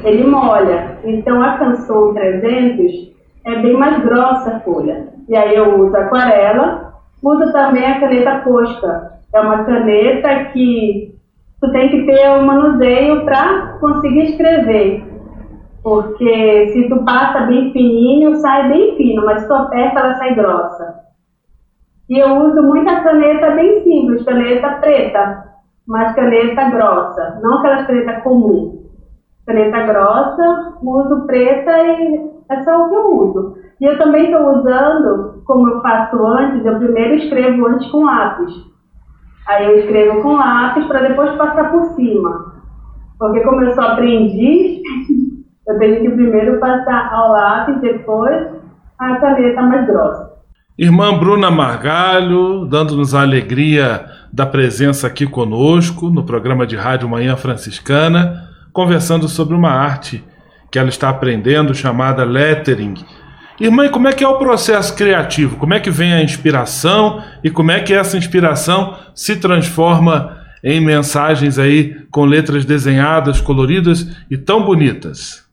ele 0.06 0.24
molha. 0.26 0.98
Então 1.04 1.44
a 1.44 1.58
Canson 1.58 2.14
300 2.14 3.12
é 3.44 3.60
bem 3.60 3.74
mais 3.74 4.02
grossa 4.02 4.56
a 4.56 4.60
folha. 4.62 5.10
E 5.28 5.36
aí 5.36 5.54
eu 5.54 5.78
uso 5.82 5.94
aquarela, 5.98 6.94
uso 7.22 7.52
também 7.52 7.86
a 7.86 8.00
caneta 8.00 8.38
Posca. 8.38 9.20
É 9.34 9.42
uma 9.42 9.66
caneta 9.66 10.46
que 10.54 11.14
tu 11.60 11.70
tem 11.74 11.90
que 11.90 12.06
ter 12.06 12.30
o 12.30 12.40
um 12.40 12.46
manuseio 12.46 13.26
para 13.26 13.80
conseguir 13.82 14.30
escrever. 14.30 15.04
Porque 15.84 16.68
se 16.72 16.88
tu 16.88 17.04
passa 17.04 17.48
bem 17.48 17.74
fininho, 17.74 18.38
sai 18.38 18.70
bem 18.70 18.96
fino, 18.96 19.26
mas 19.26 19.42
se 19.42 19.48
tu 19.50 19.54
aperta, 19.54 20.00
ela 20.00 20.14
sai 20.14 20.36
grossa. 20.36 21.04
E 22.10 22.18
eu 22.18 22.34
uso 22.38 22.64
muita 22.64 23.02
caneta 23.02 23.52
bem 23.52 23.84
simples, 23.84 24.24
caneta 24.24 24.70
preta, 24.80 25.53
mas 25.88 26.16
caneta 26.16 26.70
grossa, 26.70 27.40
não 27.42 27.60
aquela 27.60 27.84
caneta 27.84 28.22
comum. 28.22 28.84
Caneta 29.46 29.82
grossa, 29.82 30.74
uso 30.82 31.26
preta 31.28 31.72
e 31.72 32.32
é 32.50 32.64
só 32.64 32.86
o 32.86 32.90
que 32.90 32.96
eu 32.96 33.18
uso. 33.18 33.58
E 33.82 33.86
eu 33.86 33.98
também 33.98 34.26
estou 34.26 34.60
usando, 34.60 35.42
como 35.46 35.68
eu 35.68 35.82
faço 35.82 36.26
antes, 36.26 36.66
eu 36.66 36.78
primeiro 36.78 37.16
escrevo 37.16 37.68
antes 37.68 37.92
com 37.92 38.06
lápis. 38.06 38.54
Aí 39.48 39.66
eu 39.66 39.80
escrevo 39.80 40.22
com 40.22 40.38
lápis 40.38 40.86
para 40.86 41.08
depois 41.08 41.36
passar 41.36 41.72
por 41.72 41.84
cima. 41.96 42.54
Porque 43.20 43.42
como 43.42 43.62
eu 43.62 43.74
sou 43.74 43.84
aprendiz, 43.84 44.82
eu 45.68 45.80
tenho 45.80 46.02
que 46.02 46.10
primeiro 46.12 46.60
passar 46.60 47.14
ao 47.14 47.32
lápis, 47.34 47.82
depois 47.82 48.54
a 49.00 49.16
caneta 49.18 49.62
mais 49.64 49.86
grossa. 49.86 50.34
Irmã 50.78 51.18
Bruna 51.18 51.52
Margalho, 51.52 52.66
dando-nos 52.66 53.14
a 53.14 53.22
alegria 53.22 54.06
da 54.34 54.48
presença 54.48 55.06
aqui 55.06 55.28
conosco 55.28 56.10
no 56.10 56.24
programa 56.24 56.66
de 56.66 56.76
rádio 56.76 57.08
Manhã 57.08 57.36
Franciscana, 57.36 58.50
conversando 58.74 59.28
sobre 59.28 59.54
uma 59.54 59.70
arte 59.70 60.24
que 60.72 60.80
ela 60.80 60.90
está 60.90 61.08
aprendendo, 61.08 61.76
chamada 61.76 62.24
lettering. 62.24 62.96
Irmã, 63.60 63.88
como 63.90 64.08
é 64.08 64.12
que 64.12 64.24
é 64.24 64.28
o 64.28 64.40
processo 64.40 64.98
criativo? 64.98 65.58
Como 65.58 65.76
é 65.76 65.80
que 65.80 65.92
vem 65.92 66.14
a 66.14 66.24
inspiração 66.24 67.22
e 67.44 67.52
como 67.52 67.70
é 67.70 67.80
que 67.80 67.94
essa 67.94 68.18
inspiração 68.18 68.96
se 69.14 69.40
transforma 69.40 70.36
em 70.64 70.84
mensagens 70.84 71.60
aí 71.60 71.94
com 72.10 72.26
letras 72.26 72.66
desenhadas, 72.66 73.40
coloridas 73.40 74.26
e 74.32 74.36
tão 74.36 74.64
bonitas? 74.64 75.48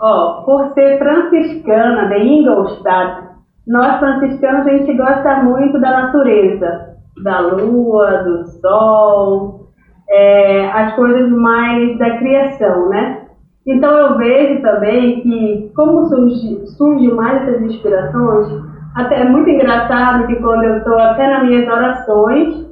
Oh, 0.00 0.42
por 0.44 0.74
ser 0.74 0.98
franciscana 0.98 2.08
de 2.08 2.24
Ingolstadt, 2.24 3.28
nós 3.64 4.00
franciscanos 4.00 4.66
a 4.66 4.70
gente 4.70 4.96
gosta 4.96 5.44
muito 5.44 5.80
da 5.80 6.02
natureza, 6.02 6.95
da 7.22 7.40
lua, 7.40 8.22
do 8.24 8.46
sol, 8.60 9.68
é, 10.08 10.70
as 10.70 10.94
coisas 10.94 11.30
mais 11.30 11.98
da 11.98 12.18
criação, 12.18 12.88
né? 12.88 13.26
Então 13.66 13.90
eu 13.90 14.16
vejo 14.16 14.62
também 14.62 15.22
que 15.22 15.72
como 15.74 16.06
surge, 16.06 16.66
surge 16.76 17.08
mais 17.12 17.42
essas 17.42 17.62
inspirações, 17.62 18.62
até 18.94 19.20
é 19.20 19.24
muito 19.24 19.50
engraçado 19.50 20.26
que 20.26 20.36
quando 20.36 20.62
eu 20.64 20.78
estou 20.78 20.98
até 20.98 21.28
nas 21.28 21.42
minhas 21.42 21.68
orações, 21.68 22.66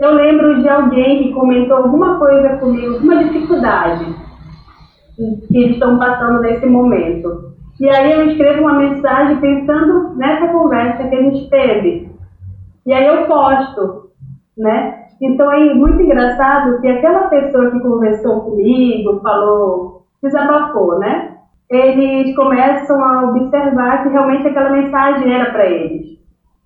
eu 0.00 0.14
lembro 0.14 0.60
de 0.60 0.68
alguém 0.68 1.22
que 1.22 1.32
comentou 1.32 1.76
alguma 1.76 2.18
coisa 2.18 2.56
comigo, 2.56 2.94
alguma 2.94 3.24
dificuldade 3.24 4.04
que 5.48 5.70
estão 5.70 5.98
passando 5.98 6.40
nesse 6.40 6.66
momento. 6.66 7.54
E 7.78 7.88
aí 7.88 8.12
eu 8.12 8.26
escrevo 8.28 8.62
uma 8.62 8.74
mensagem 8.74 9.36
pensando 9.36 10.14
nessa 10.16 10.48
conversa 10.48 11.08
que 11.08 11.14
a 11.14 11.22
gente 11.22 11.48
teve. 11.48 12.09
E 12.86 12.92
aí 12.92 13.06
eu 13.06 13.26
posto, 13.26 14.10
né? 14.56 15.00
Então 15.20 15.52
é 15.52 15.74
muito 15.74 16.00
engraçado 16.00 16.80
que 16.80 16.88
aquela 16.88 17.28
pessoa 17.28 17.70
que 17.70 17.80
conversou 17.80 18.40
comigo, 18.40 19.20
falou, 19.20 20.02
desabafou, 20.22 20.98
né? 20.98 21.36
Eles 21.68 22.34
começam 22.34 23.02
a 23.04 23.30
observar 23.30 24.02
que 24.02 24.08
realmente 24.08 24.48
aquela 24.48 24.70
mensagem 24.70 25.32
era 25.32 25.52
para 25.52 25.66
eles. 25.66 26.18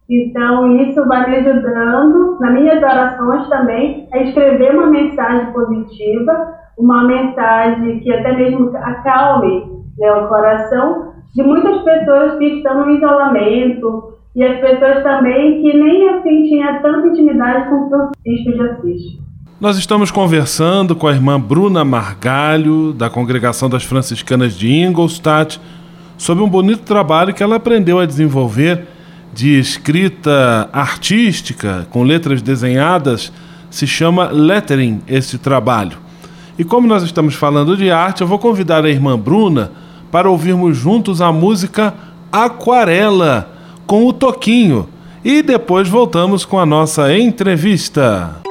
Então 0.08 0.76
isso 0.76 1.06
vai 1.08 1.28
me 1.28 1.36
ajudando 1.36 2.38
nas 2.38 2.52
minhas 2.52 2.82
orações 2.82 3.48
também 3.48 4.08
a 4.12 4.18
escrever 4.18 4.76
uma 4.76 4.86
mensagem 4.86 5.52
positiva, 5.52 6.54
uma 6.78 7.04
mensagem 7.04 8.00
que 8.00 8.12
até 8.12 8.32
mesmo 8.36 8.70
acalme 8.76 9.84
né, 9.98 10.12
o 10.12 10.28
coração 10.28 11.14
de 11.34 11.42
muitas 11.42 11.82
pessoas 11.82 12.36
que 12.36 12.44
estão 12.44 12.84
no 12.84 12.90
isolamento, 12.90 14.13
e 14.34 14.42
as 14.42 14.60
pessoas 14.60 15.02
também 15.02 15.62
que 15.62 15.76
nem 15.76 16.08
assim 16.08 16.48
tinha 16.48 16.80
tanta 16.80 17.06
intimidade 17.06 17.68
com 17.68 17.88
Francisco 17.88 18.52
de 18.52 18.60
Assis. 18.60 19.24
Nós 19.60 19.78
estamos 19.78 20.10
conversando 20.10 20.96
com 20.96 21.06
a 21.06 21.12
irmã 21.12 21.40
Bruna 21.40 21.84
Margalho, 21.84 22.92
da 22.92 23.08
Congregação 23.08 23.70
das 23.70 23.84
Franciscanas 23.84 24.54
de 24.54 24.70
Ingolstadt, 24.72 25.60
sobre 26.18 26.42
um 26.42 26.48
bonito 26.48 26.82
trabalho 26.82 27.32
que 27.32 27.42
ela 27.42 27.56
aprendeu 27.56 28.00
a 28.00 28.06
desenvolver 28.06 28.86
de 29.32 29.58
escrita 29.58 30.68
artística, 30.72 31.86
com 31.90 32.02
letras 32.02 32.42
desenhadas, 32.42 33.32
se 33.70 33.86
chama 33.86 34.28
lettering 34.30 35.00
esse 35.08 35.38
trabalho. 35.38 35.98
E 36.58 36.64
como 36.64 36.86
nós 36.86 37.02
estamos 37.02 37.34
falando 37.34 37.76
de 37.76 37.90
arte, 37.90 38.20
eu 38.20 38.26
vou 38.26 38.38
convidar 38.38 38.84
a 38.84 38.90
irmã 38.90 39.18
Bruna 39.18 39.72
para 40.10 40.30
ouvirmos 40.30 40.76
juntos 40.76 41.20
a 41.20 41.32
música 41.32 41.94
Aquarela 42.30 43.53
com 43.86 44.06
o 44.06 44.12
Toquinho. 44.12 44.88
E 45.24 45.42
depois 45.42 45.88
voltamos 45.88 46.44
com 46.44 46.58
a 46.58 46.66
nossa 46.66 47.16
entrevista. 47.16 48.42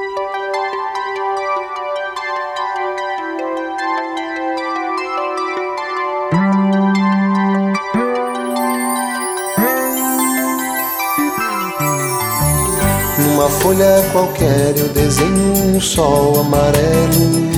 Numa 13.18 13.48
folha 13.48 14.04
qualquer 14.10 14.74
eu 14.76 14.88
desenho 14.88 15.76
um 15.76 15.80
sol 15.80 16.40
amarelo. 16.40 17.54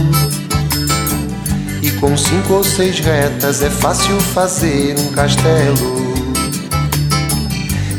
E 1.83 1.91
com 1.93 2.17
cinco 2.17 2.55
ou 2.55 2.65
seis 2.65 2.99
retas 3.01 3.62
é 3.62 3.71
fácil 3.71 4.21
fazer 4.21 4.99
um 4.99 5.12
castelo. 5.12 6.15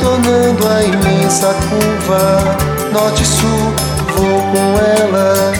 contornando 0.00 0.66
a 0.66 0.82
imensa 0.82 1.54
curva 1.68 2.56
norte-sul. 2.92 3.74
Vou 4.16 4.40
com 4.52 4.78
ela, 4.78 5.52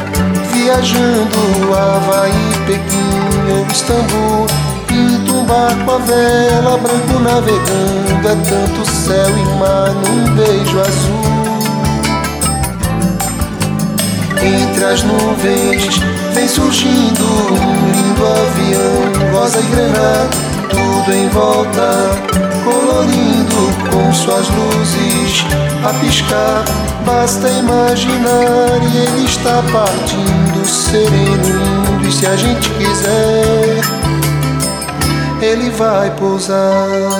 viajando 0.53 1.75
Havaí, 1.75 2.53
Pequim 2.67 3.53
ou 3.53 3.67
Istambul. 3.71 4.47
Pinto 4.87 5.35
um 5.35 5.45
barco 5.45 5.91
a 5.91 5.99
vela, 5.99 6.79
branco 6.79 7.21
navegando. 7.21 8.29
É 8.29 8.35
tanto 8.49 8.91
céu 8.91 9.29
e 9.29 9.59
mar 9.59 9.91
num 9.95 10.35
beijo 10.35 10.81
azul. 10.81 11.31
Entre 14.43 14.85
as 14.85 15.03
nuvens 15.03 16.01
vem 16.35 16.49
surgindo 16.49 17.23
um 17.23 17.93
lindo 17.93 18.27
avião, 18.27 19.33
rosa 19.33 19.61
e 19.61 19.63
granada, 19.65 20.50
tudo 21.11 21.15
em 21.15 21.29
volta 21.29 21.91
colorindo 22.65 23.91
com 23.91 24.13
suas 24.13 24.49
luzes 24.49 25.45
a 25.85 25.93
piscar. 25.95 26.65
Basta 27.05 27.49
imaginar 27.49 28.79
e 28.93 28.97
ele 28.97 29.25
está 29.25 29.63
partindo, 29.73 30.67
sereno 30.67 31.17
indo. 31.19 32.07
E 32.07 32.13
se 32.13 32.27
a 32.27 32.37
gente 32.37 32.71
quiser, 32.71 33.81
ele 35.43 35.71
vai 35.71 36.11
pousar. 36.17 37.20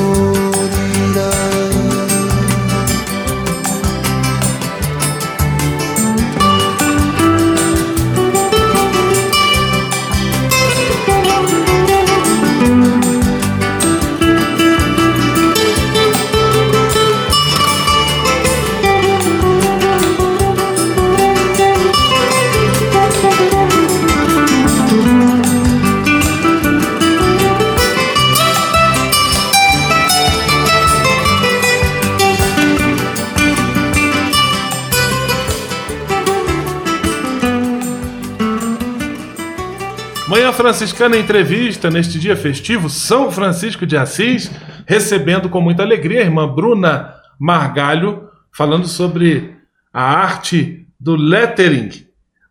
Franciscana 40.61 41.17
Entrevista 41.17 41.89
neste 41.89 42.19
dia 42.19 42.35
festivo, 42.35 42.87
São 42.87 43.31
Francisco 43.31 43.83
de 43.83 43.97
Assis, 43.97 44.51
recebendo 44.85 45.49
com 45.49 45.59
muita 45.59 45.81
alegria 45.81 46.19
a 46.19 46.23
irmã 46.23 46.47
Bruna 46.47 47.15
Margalho, 47.39 48.29
falando 48.55 48.87
sobre 48.87 49.55
a 49.91 50.03
arte 50.03 50.85
do 50.99 51.15
lettering, 51.15 51.89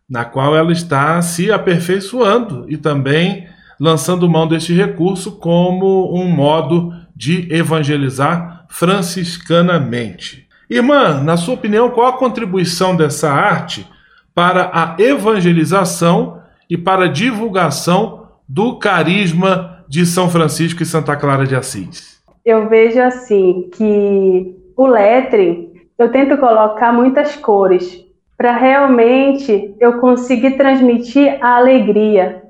na 0.09 0.25
qual 0.25 0.57
ela 0.57 0.73
está 0.73 1.21
se 1.21 1.53
aperfeiçoando 1.53 2.65
e 2.67 2.75
também 2.75 3.47
lançando 3.79 4.29
mão 4.29 4.45
deste 4.45 4.73
recurso 4.73 5.31
como 5.39 6.13
um 6.13 6.27
modo 6.27 6.93
de 7.15 7.47
evangelizar 7.49 8.65
franciscanamente. 8.67 10.49
Irmã, 10.69 11.23
na 11.23 11.37
sua 11.37 11.53
opinião, 11.53 11.89
qual 11.89 12.07
a 12.07 12.17
contribuição 12.17 12.93
dessa 12.93 13.31
arte 13.31 13.87
para 14.35 14.69
a 14.73 15.01
evangelização 15.01 16.40
e 16.71 16.77
para 16.77 17.09
divulgação 17.09 18.27
do 18.47 18.79
carisma 18.79 19.83
de 19.89 20.05
São 20.05 20.29
Francisco 20.29 20.81
e 20.81 20.85
Santa 20.85 21.17
Clara 21.17 21.45
de 21.45 21.53
Assis? 21.53 22.23
Eu 22.45 22.69
vejo 22.69 22.97
assim 23.01 23.69
que 23.73 24.55
o 24.77 24.87
lettering 24.87 25.73
eu 25.99 26.09
tento 26.13 26.37
colocar 26.37 26.93
muitas 26.93 27.35
cores 27.35 28.05
para 28.37 28.55
realmente 28.55 29.75
eu 29.81 29.99
conseguir 29.99 30.51
transmitir 30.51 31.37
a 31.41 31.57
alegria, 31.57 32.41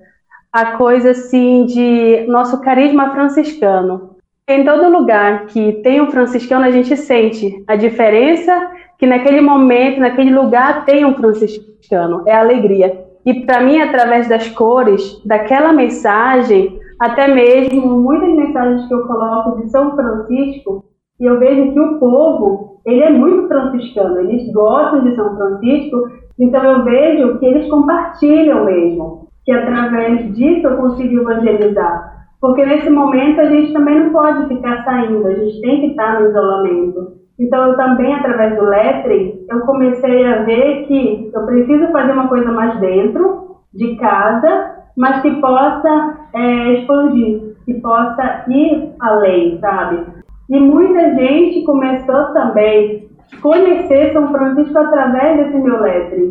a 0.54 0.78
coisa 0.78 1.10
assim 1.10 1.66
de 1.66 2.24
nosso 2.28 2.62
carisma 2.62 3.12
franciscano. 3.14 4.18
Em 4.48 4.64
todo 4.64 4.96
lugar 4.96 5.48
que 5.48 5.82
tem 5.82 6.00
um 6.00 6.12
franciscano, 6.12 6.66
a 6.66 6.72
gente 6.72 6.96
sente 6.96 7.64
a 7.66 7.76
diferença 7.76 8.72
que 9.00 9.08
naquele 9.08 9.42
momento, 9.42 10.00
naquele 10.00 10.32
lugar 10.32 10.86
tem 10.86 11.04
um 11.04 11.16
franciscano, 11.16 12.24
é 12.28 12.36
alegria. 12.36 13.10
E 13.26 13.46
para 13.46 13.62
mim, 13.62 13.80
através 13.80 14.28
das 14.28 14.50
cores, 14.50 15.22
daquela 15.26 15.72
mensagem, 15.74 16.80
até 17.00 17.28
mesmo 17.28 18.00
muitas 18.00 18.30
mensagens 18.30 18.88
que 18.88 18.94
eu 18.94 19.08
coloco 19.08 19.62
de 19.62 19.70
São 19.70 19.96
Francisco, 19.96 20.86
e 21.20 21.26
eu 21.26 21.38
vejo 21.38 21.72
que 21.72 21.80
o 21.80 22.00
povo, 22.00 22.80
ele 22.86 23.02
é 23.02 23.12
muito 23.12 23.48
franciscano, 23.48 24.20
eles 24.22 24.52
gostam 24.52 25.04
de 25.04 25.16
São 25.16 25.36
Francisco, 25.36 26.10
então 26.40 26.64
eu 26.64 26.84
vejo 26.84 27.38
que 27.38 27.46
eles 27.46 27.70
compartilham 27.70 28.66
mesmo, 28.66 29.28
que 29.46 29.52
através 29.52 30.34
disso 30.36 30.66
eu 30.66 30.78
consigo 30.78 31.22
evangelizar. 31.22 32.28
Porque 32.42 32.66
nesse 32.66 32.90
momento 32.90 33.40
a 33.40 33.46
gente 33.46 33.72
também 33.72 34.00
não 34.00 34.12
pode 34.12 34.48
ficar 34.48 34.84
saindo, 34.84 35.28
a 35.28 35.34
gente 35.34 35.62
tem 35.62 35.82
que 35.82 35.88
estar 35.88 36.20
no 36.20 36.30
isolamento. 36.30 37.21
Então 37.40 37.70
eu 37.70 37.76
também, 37.76 38.14
através 38.14 38.56
do 38.56 38.66
lettering, 38.66 39.46
eu 39.50 39.62
comecei 39.62 40.26
a 40.26 40.44
ver 40.44 40.86
que 40.86 41.32
eu 41.34 41.46
preciso 41.46 41.92
fazer 41.92 42.12
uma 42.12 42.28
coisa 42.28 42.52
mais 42.52 42.80
dentro 42.80 43.58
de 43.74 43.96
casa, 43.96 44.76
mas 44.96 45.22
que 45.22 45.32
possa 45.42 46.18
é, 46.34 46.74
expandir, 46.74 47.56
que 47.66 47.74
possa 47.76 48.44
ir 48.48 48.94
além, 49.00 49.60
sabe? 49.60 50.06
E 50.50 50.60
muita 50.60 51.16
gente 51.16 51.64
começou 51.66 52.26
também 52.34 53.10
a 53.34 53.42
conhecer 53.42 54.12
São 54.14 54.32
Francisco 54.32 54.78
através 54.78 55.38
desse 55.38 55.58
meu 55.58 55.82
letre. 55.82 56.30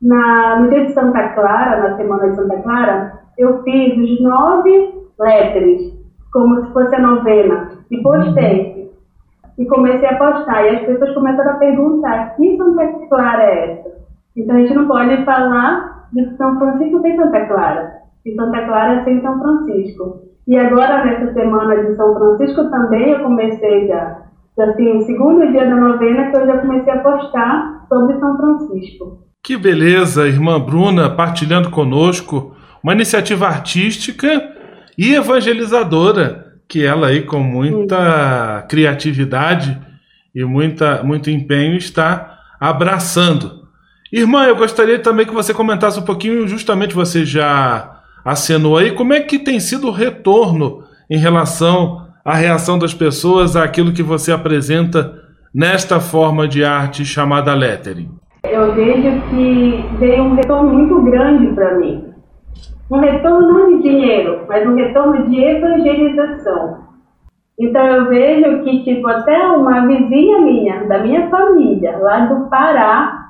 Na, 0.00 0.60
no 0.60 0.70
dia 0.70 0.86
de 0.86 0.92
Santa 0.92 1.28
Clara, 1.30 1.88
na 1.88 1.96
semana 1.96 2.30
de 2.30 2.36
Santa 2.36 2.56
Clara, 2.62 3.12
eu 3.36 3.62
fiz 3.62 3.96
os 3.98 4.20
nove 4.22 4.94
lettres, 5.18 5.92
como 6.32 6.64
se 6.64 6.72
fosse 6.72 6.94
a 6.94 7.00
novena, 7.00 7.70
e 7.90 8.02
postei. 8.02 8.77
E 9.58 9.66
comecei 9.66 10.08
a 10.08 10.16
postar. 10.16 10.64
E 10.64 10.76
as 10.76 10.86
pessoas 10.86 11.14
começaram 11.14 11.50
a 11.52 11.54
perguntar: 11.54 12.36
que 12.36 12.56
Santa 12.56 12.86
Clara 13.08 13.42
é 13.42 13.72
essa? 13.72 13.98
Então 14.36 14.56
a 14.56 14.58
gente 14.60 14.74
não 14.74 14.86
pode 14.86 15.24
falar 15.24 16.08
de 16.12 16.36
São 16.36 16.58
Francisco 16.58 17.00
sem 17.02 17.16
Santa 17.16 17.46
Clara. 17.46 17.92
E 18.24 18.34
Santa 18.34 18.64
Clara 18.64 19.04
sem 19.04 19.20
São 19.20 19.38
Francisco. 19.40 20.28
E 20.46 20.56
agora, 20.56 21.04
nessa 21.04 21.32
semana 21.34 21.76
de 21.84 21.94
São 21.96 22.14
Francisco, 22.14 22.70
também 22.70 23.10
eu 23.10 23.20
comecei 23.20 23.86
já, 23.86 24.22
assim, 24.58 25.02
segundo 25.02 25.46
dia 25.52 25.66
da 25.66 25.76
novena, 25.76 26.30
que 26.30 26.36
eu 26.36 26.46
já 26.46 26.58
comecei 26.58 26.90
a 26.90 27.00
postar 27.00 27.84
sobre 27.88 28.18
São 28.18 28.36
Francisco. 28.36 29.18
Que 29.44 29.58
beleza, 29.58 30.26
irmã 30.26 30.58
Bruna, 30.58 31.10
partilhando 31.10 31.70
conosco 31.70 32.54
uma 32.82 32.94
iniciativa 32.94 33.46
artística 33.46 34.26
e 34.96 35.14
evangelizadora, 35.14 36.47
que 36.68 36.84
ela 36.84 37.06
aí 37.06 37.22
com 37.22 37.40
muita 37.40 38.64
criatividade 38.68 39.78
e 40.34 40.44
muita, 40.44 41.02
muito 41.02 41.30
empenho 41.30 41.76
está 41.76 42.38
abraçando. 42.60 43.66
Irmã, 44.12 44.44
eu 44.44 44.56
gostaria 44.56 44.98
também 44.98 45.26
que 45.26 45.34
você 45.34 45.54
comentasse 45.54 45.98
um 45.98 46.04
pouquinho, 46.04 46.46
justamente 46.46 46.94
você 46.94 47.24
já 47.24 48.00
acenou 48.24 48.76
aí. 48.76 48.92
Como 48.92 49.12
é 49.12 49.20
que 49.20 49.38
tem 49.38 49.58
sido 49.58 49.88
o 49.88 49.92
retorno 49.92 50.82
em 51.10 51.18
relação 51.18 52.06
à 52.24 52.34
reação 52.34 52.78
das 52.78 52.92
pessoas 52.92 53.56
àquilo 53.56 53.92
que 53.92 54.02
você 54.02 54.30
apresenta 54.30 55.14
nesta 55.54 56.00
forma 56.00 56.46
de 56.46 56.64
arte 56.64 57.04
chamada 57.04 57.54
lettering? 57.54 58.10
Eu 58.44 58.74
vejo 58.74 59.20
que 59.30 59.84
veio 59.98 60.22
um 60.22 60.34
retorno 60.34 60.72
muito 60.72 61.02
grande 61.02 61.54
para 61.54 61.78
mim. 61.78 62.07
Um 62.90 62.98
retorno 62.98 63.52
não 63.52 63.76
de 63.76 63.82
dinheiro, 63.82 64.44
mas 64.48 64.66
um 64.66 64.74
retorno 64.74 65.28
de 65.28 65.44
evangelização. 65.44 66.88
Então 67.58 67.84
eu 67.84 68.08
vejo 68.08 68.62
que, 68.62 68.84
tipo, 68.84 69.06
até 69.08 69.48
uma 69.48 69.86
vizinha 69.86 70.40
minha, 70.40 70.84
da 70.84 70.98
minha 70.98 71.28
família, 71.28 71.98
lá 71.98 72.20
do 72.26 72.48
Pará, 72.48 73.26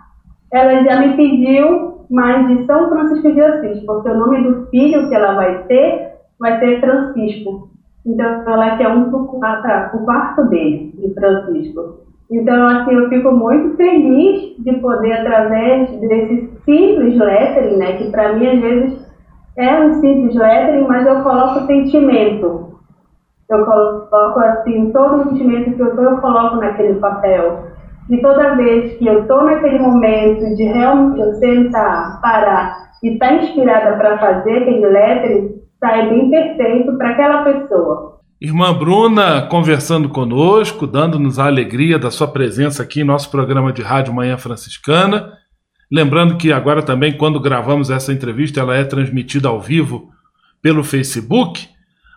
ela 0.53 0.83
já 0.85 1.01
me 1.01 1.17
pediu 1.17 1.89
mas 2.11 2.49
de 2.49 2.65
São 2.65 2.89
Francisco 2.89 3.33
de 3.33 3.41
Assis, 3.41 3.85
porque 3.85 4.09
o 4.09 4.19
nome 4.19 4.43
do 4.43 4.67
filho 4.67 5.09
que 5.09 5.15
ela 5.15 5.35
vai 5.35 5.63
ter 5.65 6.13
vai 6.41 6.59
ser 6.59 6.81
Francisco. 6.81 7.69
Então, 8.07 8.43
ela 8.47 8.77
quer 8.77 8.89
um 8.89 9.11
para 9.11 9.91
o 9.95 10.05
quarto 10.05 10.45
dele, 10.49 10.95
de 10.97 11.13
Francisco. 11.13 11.99
Então, 12.31 12.67
assim, 12.69 12.95
eu 12.95 13.09
fico 13.09 13.33
muito 13.33 13.77
feliz 13.77 14.57
de 14.59 14.73
poder, 14.75 15.13
através 15.13 15.91
desse 16.01 16.51
simples 16.65 17.19
lettering, 17.19 17.77
né, 17.77 17.93
que 17.97 18.11
para 18.11 18.35
mim, 18.35 18.47
às 18.47 18.61
vezes, 18.61 19.08
é 19.59 19.81
um 19.81 20.01
simples 20.01 20.35
lettering, 20.37 20.87
mas 20.87 21.07
eu 21.07 21.21
coloco 21.23 21.67
sentimento. 21.67 22.79
Eu 23.51 23.65
coloco, 23.65 24.41
assim, 24.41 24.91
todo 24.93 25.17
o 25.17 25.25
sentimento 25.31 25.75
que 25.75 25.83
eu 25.83 25.97
tô, 25.97 26.03
eu 26.03 26.19
coloco 26.19 26.57
naquele 26.57 26.95
papel. 27.01 27.65
E 28.09 28.19
toda 28.19 28.55
vez 28.55 28.97
que 28.99 29.07
eu 29.07 29.23
estou 29.23 29.43
naquele 29.43 29.79
momento 29.81 30.55
de 30.55 30.63
realmente 30.65 31.21
eu 31.21 31.35
sentar, 31.35 32.21
parar 32.23 32.89
e 33.03 33.15
estar 33.15 33.29
tá 33.29 33.35
inspirada 33.35 33.97
para 33.97 34.19
fazer 34.19 34.59
aquele 34.59 34.87
lettering, 34.87 35.55
sai 35.81 36.09
bem 36.09 36.31
perfeito 36.31 36.97
para 36.97 37.11
aquela 37.11 37.43
pessoa. 37.43 38.19
Irmã 38.41 38.73
Bruna 38.73 39.43
conversando 39.43 40.09
conosco, 40.09 40.87
dando-nos 40.87 41.39
a 41.41 41.47
alegria 41.47 41.99
da 41.99 42.11
sua 42.11 42.29
presença 42.29 42.85
aqui 42.85 43.01
em 43.01 43.05
nosso 43.05 43.31
programa 43.31 43.73
de 43.73 43.83
rádio 43.83 44.15
Manhã 44.15 44.39
Franciscana. 44.39 45.33
Lembrando 45.91 46.37
que 46.37 46.53
agora 46.53 46.83
também, 46.83 47.17
quando 47.17 47.41
gravamos 47.41 47.91
essa 47.91 48.13
entrevista, 48.13 48.61
ela 48.61 48.77
é 48.77 48.85
transmitida 48.85 49.49
ao 49.49 49.61
vivo 49.61 50.11
pelo 50.61 50.85
Facebook. 50.85 51.67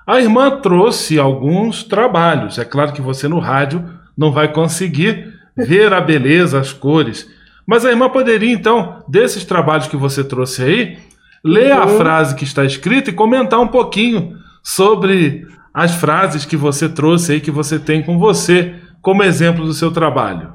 A 0.06 0.20
irmã 0.20 0.60
trouxe 0.60 1.18
alguns 1.18 1.84
trabalhos. 1.84 2.58
É 2.58 2.66
claro 2.66 2.92
que 2.92 3.02
você 3.02 3.28
no 3.28 3.40
rádio 3.40 3.84
não 4.18 4.32
vai 4.32 4.52
conseguir, 4.52 5.34
ver 5.56 5.94
a 5.94 6.02
beleza, 6.02 6.60
as 6.60 6.74
cores. 6.74 7.30
Mas 7.66 7.86
a 7.86 7.90
irmã 7.90 8.10
poderia, 8.10 8.52
então, 8.52 9.04
desses 9.08 9.46
trabalhos 9.46 9.88
que 9.88 9.96
você 9.96 10.24
trouxe 10.24 10.64
aí, 10.64 10.98
ler 11.44 11.74
uhum. 11.74 11.84
a 11.84 11.88
frase 11.88 12.36
que 12.36 12.44
está 12.44 12.66
escrita 12.66 13.10
e 13.10 13.14
comentar 13.14 13.60
um 13.60 13.68
pouquinho 13.68 14.36
sobre 14.62 15.48
as 15.74 15.96
frases 15.96 16.46
que 16.46 16.58
você 16.58 16.90
trouxe 16.90 17.34
aí, 17.34 17.40
que 17.40 17.52
você 17.52 17.80
tem 17.80 18.04
com 18.04 18.20
você, 18.20 18.76
como 19.02 19.24
exemplo 19.24 19.66
do 19.66 19.74
seu 19.74 19.92
trabalho. 19.92 20.54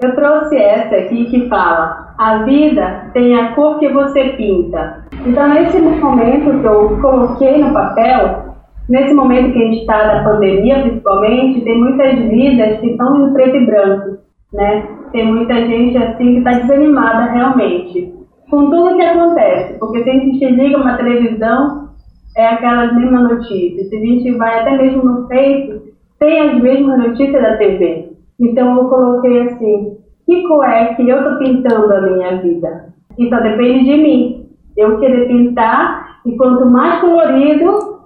Eu 0.00 0.14
trouxe 0.14 0.56
essa 0.56 0.96
aqui 0.96 1.26
que 1.26 1.48
fala: 1.48 2.09
a 2.20 2.44
vida 2.44 3.10
tem 3.14 3.34
a 3.34 3.52
cor 3.54 3.78
que 3.78 3.88
você 3.88 4.24
pinta. 4.36 5.06
Então, 5.26 5.48
nesse 5.48 5.78
momento 5.80 6.60
que 6.60 6.66
eu 6.66 7.00
coloquei 7.00 7.58
no 7.58 7.72
papel, 7.72 8.54
nesse 8.88 9.14
momento 9.14 9.52
que 9.52 9.58
a 9.58 9.66
gente 9.66 9.80
está 9.80 10.02
da 10.04 10.24
pandemia, 10.24 10.82
principalmente, 10.82 11.62
tem 11.62 11.80
muitas 11.80 12.18
vidas 12.18 12.78
que 12.80 12.90
estão 12.90 13.28
em 13.28 13.32
preto 13.32 13.56
e 13.56 13.66
branco 13.66 14.20
né? 14.52 14.88
Tem 15.12 15.26
muita 15.26 15.54
gente 15.66 15.96
assim 15.96 16.34
que 16.34 16.38
está 16.38 16.52
desanimada 16.52 17.32
realmente 17.32 18.14
com 18.50 18.68
tudo 18.68 18.96
que 18.96 19.02
acontece, 19.02 19.78
porque 19.78 20.02
se 20.02 20.10
a 20.10 20.12
gente 20.12 20.44
liga 20.44 20.76
uma 20.76 20.96
televisão, 20.96 21.90
é 22.36 22.46
aquelas 22.48 22.94
mesmas 22.96 23.22
notícias. 23.22 23.88
Se 23.88 23.96
a 23.96 24.00
gente 24.00 24.32
vai 24.32 24.60
até 24.60 24.76
mesmo 24.76 25.04
no 25.04 25.28
Face, 25.28 25.94
tem 26.18 26.40
as 26.40 26.60
mesmas 26.60 26.98
notícias 26.98 27.40
da 27.40 27.56
TV. 27.58 28.12
Então 28.40 28.76
eu 28.76 28.88
coloquei 28.88 29.42
assim, 29.42 29.96
que 30.30 30.46
cor 30.46 30.64
é 30.64 30.94
que 30.94 31.08
eu 31.08 31.18
estou 31.18 31.38
pintando 31.38 31.92
a 31.92 32.00
minha 32.02 32.36
vida? 32.36 32.94
E 33.18 33.28
só 33.28 33.40
depende 33.40 33.84
de 33.84 33.96
mim. 33.96 34.48
Eu 34.76 35.00
querer 35.00 35.26
pintar, 35.26 36.20
e 36.24 36.36
quanto 36.36 36.70
mais 36.70 37.00
colorido, 37.00 37.98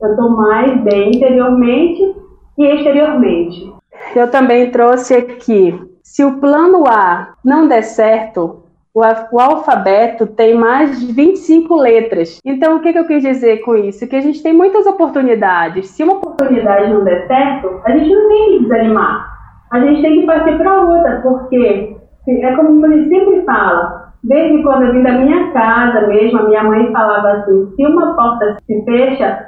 eu 0.00 0.10
estou 0.10 0.30
mais 0.30 0.80
bem 0.82 1.10
interiormente 1.10 2.16
e 2.56 2.64
exteriormente. 2.64 3.72
Eu 4.14 4.30
também 4.30 4.70
trouxe 4.70 5.14
aqui, 5.14 5.78
se 6.02 6.24
o 6.24 6.38
plano 6.40 6.86
A 6.86 7.34
não 7.44 7.68
der 7.68 7.82
certo, 7.82 8.62
o, 8.94 9.38
alfabeto 9.38 10.26
tem 10.26 10.54
mais 10.54 10.98
de 10.98 11.12
25 11.12 11.76
letras. 11.76 12.40
Então, 12.42 12.76
o 12.76 12.80
que, 12.80 12.88
eu 12.88 13.06
quis 13.06 13.22
dizer 13.22 13.58
com 13.58 13.76
isso? 13.76 14.08
Que 14.08 14.16
a 14.16 14.22
gente 14.22 14.42
tem 14.42 14.54
muitas 14.54 14.86
oportunidades. 14.86 15.90
Se 15.90 16.02
uma 16.02 16.14
oportunidade 16.14 16.90
não 16.90 17.04
der 17.04 17.26
certo, 17.26 17.82
a 17.84 17.90
gente 17.90 18.08
não 18.08 18.28
tem 18.28 18.46
que 18.46 18.62
desanimar. 18.62 19.35
A 19.70 19.80
gente 19.80 20.02
tem 20.02 20.20
que 20.20 20.26
partir 20.26 20.56
para 20.56 20.80
outra, 20.80 21.20
porque 21.22 21.96
é 22.28 22.56
como 22.56 22.86
gente 22.88 23.08
sempre 23.08 23.42
fala. 23.42 24.12
Desde 24.22 24.62
quando 24.62 24.84
eu 24.84 24.92
vim 24.92 25.02
da 25.02 25.12
minha 25.12 25.52
casa 25.52 26.06
mesmo, 26.08 26.38
a 26.38 26.42
minha 26.44 26.64
mãe 26.64 26.90
falava 26.92 27.28
assim: 27.32 27.72
se 27.74 27.86
uma 27.86 28.14
porta 28.14 28.56
se 28.66 28.84
fecha, 28.84 29.38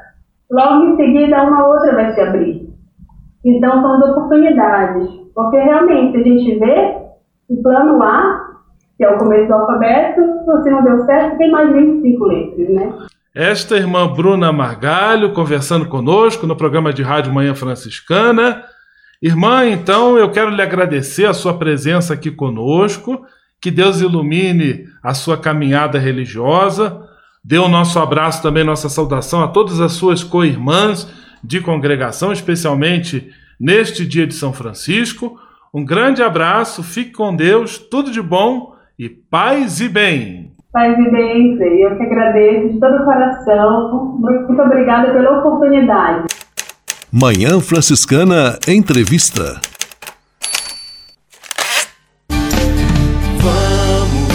logo 0.51 0.85
em 0.85 0.97
seguida 0.97 1.43
uma 1.43 1.67
outra 1.67 1.95
vai 1.95 2.13
se 2.13 2.21
abrir. 2.21 2.69
Então, 3.45 3.81
são 3.81 3.95
as 3.95 4.11
oportunidades. 4.11 5.09
Porque 5.35 5.57
realmente, 5.57 6.17
a 6.17 6.23
gente 6.23 6.59
vê 6.59 6.97
o 7.49 7.63
plano 7.63 8.03
A, 8.03 8.49
que 8.97 9.05
é 9.05 9.11
o 9.11 9.19
começo 9.19 9.47
do 9.47 9.55
alfabeto, 9.55 10.21
se 10.63 10.71
não 10.71 10.83
deu 10.83 11.05
certo, 11.07 11.39
tem 11.39 11.51
mais 11.51 11.73
25 11.73 12.25
letras, 12.25 12.69
né? 12.69 12.93
Esta 13.35 13.77
irmã 13.77 14.09
Bruna 14.09 14.53
Margalho 14.53 15.33
conversando 15.33 15.89
conosco 15.89 16.47
no 16.47 16.57
programa 16.57 16.93
de 16.93 17.03
Rádio 17.03 17.33
Manhã 17.33 17.55
Franciscana. 17.55 18.65
Irmã, 19.21 19.67
então 19.67 20.17
eu 20.17 20.31
quero 20.31 20.51
lhe 20.51 20.63
agradecer 20.63 21.27
a 21.27 21.35
sua 21.35 21.59
presença 21.59 22.15
aqui 22.15 22.31
conosco. 22.31 23.25
Que 23.61 23.71
Deus 23.71 24.01
ilumine 24.01 24.85
a 25.03 25.13
sua 25.15 25.37
caminhada 25.37 25.99
religiosa. 25.99 27.03
Dê 27.45 27.59
o 27.59 27.69
nosso 27.69 27.99
abraço 27.99 28.41
também, 28.41 28.63
nossa 28.63 28.89
saudação 28.89 29.43
a 29.43 29.49
todas 29.49 29.81
as 29.81 29.93
suas 29.93 30.23
co-irmãs 30.23 31.13
de 31.43 31.61
congregação, 31.61 32.33
especialmente 32.33 33.31
neste 33.59 34.07
dia 34.07 34.27
de 34.27 34.35
São 34.35 34.53
Francisco. 34.53 35.37
Um 35.75 35.85
grande 35.85 36.23
abraço, 36.23 36.83
fique 36.83 37.13
com 37.13 37.35
Deus, 37.35 37.79
tudo 37.79 38.11
de 38.11 38.23
bom 38.23 38.75
e 38.99 39.09
paz 39.09 39.81
e 39.81 39.89
bem. 39.89 40.53
Paz 40.73 40.97
e 40.99 41.11
bem. 41.11 41.59
Eu 41.83 41.97
que 41.97 42.03
agradeço 42.05 42.75
de 42.75 42.81
todo 42.81 43.03
o 43.03 43.05
coração. 43.05 44.19
Muito 44.21 44.63
obrigada 44.63 45.13
pela 45.13 45.41
oportunidade. 45.41 46.27
Manhã 47.11 47.59
Franciscana 47.61 48.59
Entrevista. 48.67 49.61
Vamos, 53.41 54.29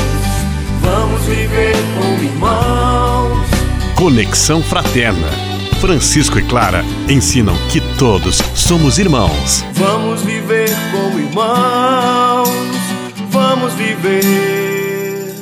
vamos 0.81 1.21
viver 1.21 1.75
como 1.95 2.23
irmãos. 2.23 3.47
Conexão 3.95 4.63
Fraterna 4.63 5.53
Francisco 5.83 6.39
e 6.39 6.43
Clara 6.47 6.81
ensinam 7.09 7.55
que 7.69 7.81
todos 7.99 8.37
somos 8.55 8.97
irmãos. 8.97 9.65
Vamos 9.73 10.21
viver 10.23 10.69
como 10.91 11.19
irmãos, 11.19 12.49
vamos 13.29 13.73
viver. 13.73 14.92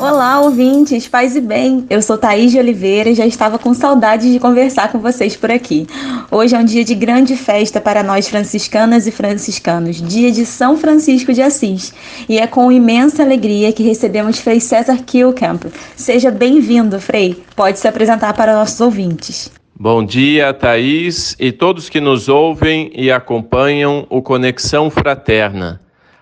Olá, 0.02 0.42
ouvintes, 0.42 1.08
paz 1.08 1.36
e 1.36 1.40
bem. 1.40 1.86
Eu 1.88 2.02
sou 2.02 2.18
Thaís 2.18 2.52
de 2.52 2.58
Oliveira 2.58 3.12
e 3.12 3.14
já 3.14 3.24
estava 3.24 3.60
com 3.60 3.72
saudade 3.72 4.32
de 4.32 4.40
conversar 4.40 4.92
com 4.92 4.98
vocês 4.98 5.36
por 5.36 5.52
aqui. 5.52 5.86
Hoje 6.32 6.56
é 6.56 6.58
um 6.58 6.66
dia 6.66 6.84
de 6.84 6.96
grande 6.96 7.36
festa 7.36 7.80
para 7.80 8.02
nós 8.02 8.28
franciscanas 8.28 9.06
e 9.06 9.12
franciscanos, 9.12 10.02
dia 10.02 10.32
de 10.32 10.44
São 10.44 10.76
Francisco 10.76 11.32
de 11.32 11.44
Assis. 11.44 11.94
E 12.28 12.40
é 12.40 12.48
com 12.48 12.72
imensa 12.72 13.22
alegria 13.22 13.72
que 13.72 13.84
recebemos 13.84 14.40
Frei 14.40 14.60
César 14.60 14.98
Kilkamp. 15.06 15.66
Seja 15.96 16.32
bem-vindo, 16.32 17.00
Frei. 17.00 17.44
Pode 17.56 17.78
se 17.78 17.88
apresentar 17.88 18.34
para 18.34 18.56
nossos 18.56 18.82
ouvintes. 18.82 19.52
Bom 19.80 20.04
dia, 20.04 20.52
Thaís 20.52 21.36
e 21.40 21.52
todos 21.52 21.90
que 21.90 22.02
nos 22.02 22.28
ouvem 22.28 22.92
e 22.96 23.12
acompanham 23.12 24.08
o 24.10 24.20
Conexão 24.20 24.90
Fraterna. 24.90 25.80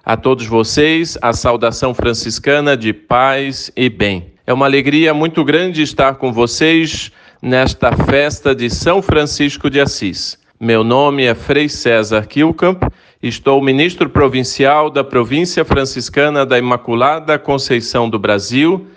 A 0.10 0.17
todos 0.17 0.48
vocês, 0.48 1.19
a 1.22 1.34
saudação 1.34 1.93
franciscana 1.93 2.76
de 2.76 2.91
paz 2.91 3.72
e 3.76 3.88
bem. 3.91 4.34
É 4.48 4.52
uma 4.52 4.65
alegria 4.65 5.13
muito 5.13 5.45
grande 5.45 5.84
estar 5.84 6.15
com 6.15 6.34
vocês 6.34 7.12
nesta 7.39 7.95
festa 7.95 8.56
de 8.56 8.72
São 8.72 9.04
Francisco 9.04 9.69
de 9.69 9.80
Assis. 9.80 10.39
Meu 10.60 10.84
nome 10.84 11.26
é 11.26 11.36
Frei 11.36 11.69
César 11.69 12.26
Kilkamp, 12.26 12.86
estou 13.22 13.62
ministro 13.62 14.10
provincial 14.10 14.89
da 14.89 15.04
província 15.04 15.63
franciscana 15.63 16.43
da 16.43 16.58
Imaculada 16.58 17.38
Conceição 17.38 18.10
do 18.10 18.17
Brasil, 18.17 18.88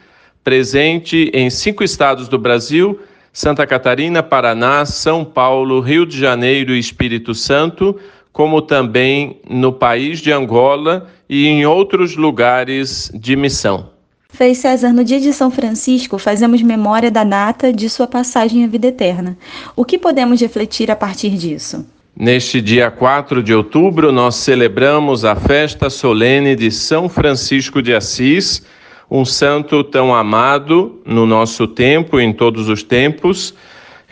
presente 0.42 1.30
em 1.34 1.50
cinco 1.50 1.84
estados 1.84 2.26
do 2.26 2.38
Brasil 2.38 2.98
Santa 3.34 3.66
Catarina, 3.66 4.22
Paraná, 4.22 4.84
São 4.84 5.24
Paulo, 5.24 5.80
Rio 5.80 6.04
de 6.04 6.18
Janeiro 6.18 6.74
e 6.74 6.78
Espírito 6.78 7.34
Santo, 7.34 7.98
como 8.32 8.62
também 8.62 9.40
no 9.48 9.72
país 9.72 10.20
de 10.20 10.32
Angola 10.32 11.08
e 11.28 11.46
em 11.46 11.66
outros 11.66 12.16
lugares 12.16 13.10
de 13.14 13.36
missão. 13.36 13.90
Frei 14.30 14.54
César, 14.54 14.92
no 14.92 15.04
dia 15.04 15.20
de 15.20 15.32
São 15.32 15.50
Francisco, 15.50 16.18
fazemos 16.18 16.62
memória 16.62 17.10
da 17.10 17.22
data 17.22 17.72
de 17.72 17.90
sua 17.90 18.06
passagem 18.06 18.64
à 18.64 18.66
vida 18.66 18.86
eterna. 18.86 19.36
O 19.76 19.84
que 19.84 19.98
podemos 19.98 20.40
refletir 20.40 20.90
a 20.90 20.96
partir 20.96 21.30
disso? 21.30 21.86
Neste 22.16 22.60
dia 22.60 22.90
4 22.90 23.42
de 23.42 23.54
outubro, 23.54 24.10
nós 24.10 24.36
celebramos 24.36 25.24
a 25.24 25.36
festa 25.36 25.90
solene 25.90 26.56
de 26.56 26.70
São 26.70 27.08
Francisco 27.08 27.82
de 27.82 27.94
Assis 27.94 28.62
um 29.14 29.26
santo 29.26 29.84
tão 29.84 30.14
amado 30.14 30.98
no 31.04 31.26
nosso 31.26 31.66
tempo, 31.66 32.18
em 32.18 32.32
todos 32.32 32.70
os 32.70 32.82
tempos, 32.82 33.54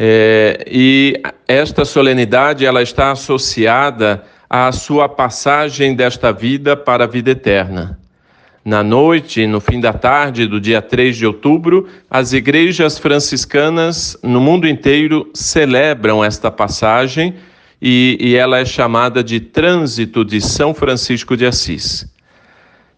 é, 0.03 0.65
e 0.67 1.21
esta 1.47 1.85
solenidade 1.85 2.65
ela 2.65 2.81
está 2.83 3.11
associada 3.11 4.25
à 4.49 4.73
sua 4.73 5.07
passagem 5.11 5.95
desta 5.95 6.33
vida 6.33 6.75
para 6.75 7.05
a 7.05 7.07
vida 7.07 7.33
eterna. 7.33 7.99
Na 8.65 8.83
noite, 8.83 9.47
no 9.47 9.61
fim 9.61 9.79
da 9.79 9.93
tarde 9.93 10.47
do 10.47 10.59
dia 10.59 10.81
3 10.81 11.19
de 11.19 11.27
outubro, 11.27 11.87
as 12.11 12.33
igrejas 12.33 12.99
franciscanas 12.99 14.17
no 14.23 14.41
mundo 14.41 14.67
inteiro 14.67 15.29
celebram 15.35 16.25
esta 16.25 16.51
passagem 16.51 17.35
e, 17.81 18.17
e 18.19 18.37
ela 18.37 18.59
é 18.59 18.65
chamada 18.65 19.23
de 19.23 19.39
Trânsito 19.39 20.25
de 20.25 20.41
São 20.41 20.73
Francisco 20.73 21.37
de 21.37 21.45
Assis. 21.45 22.11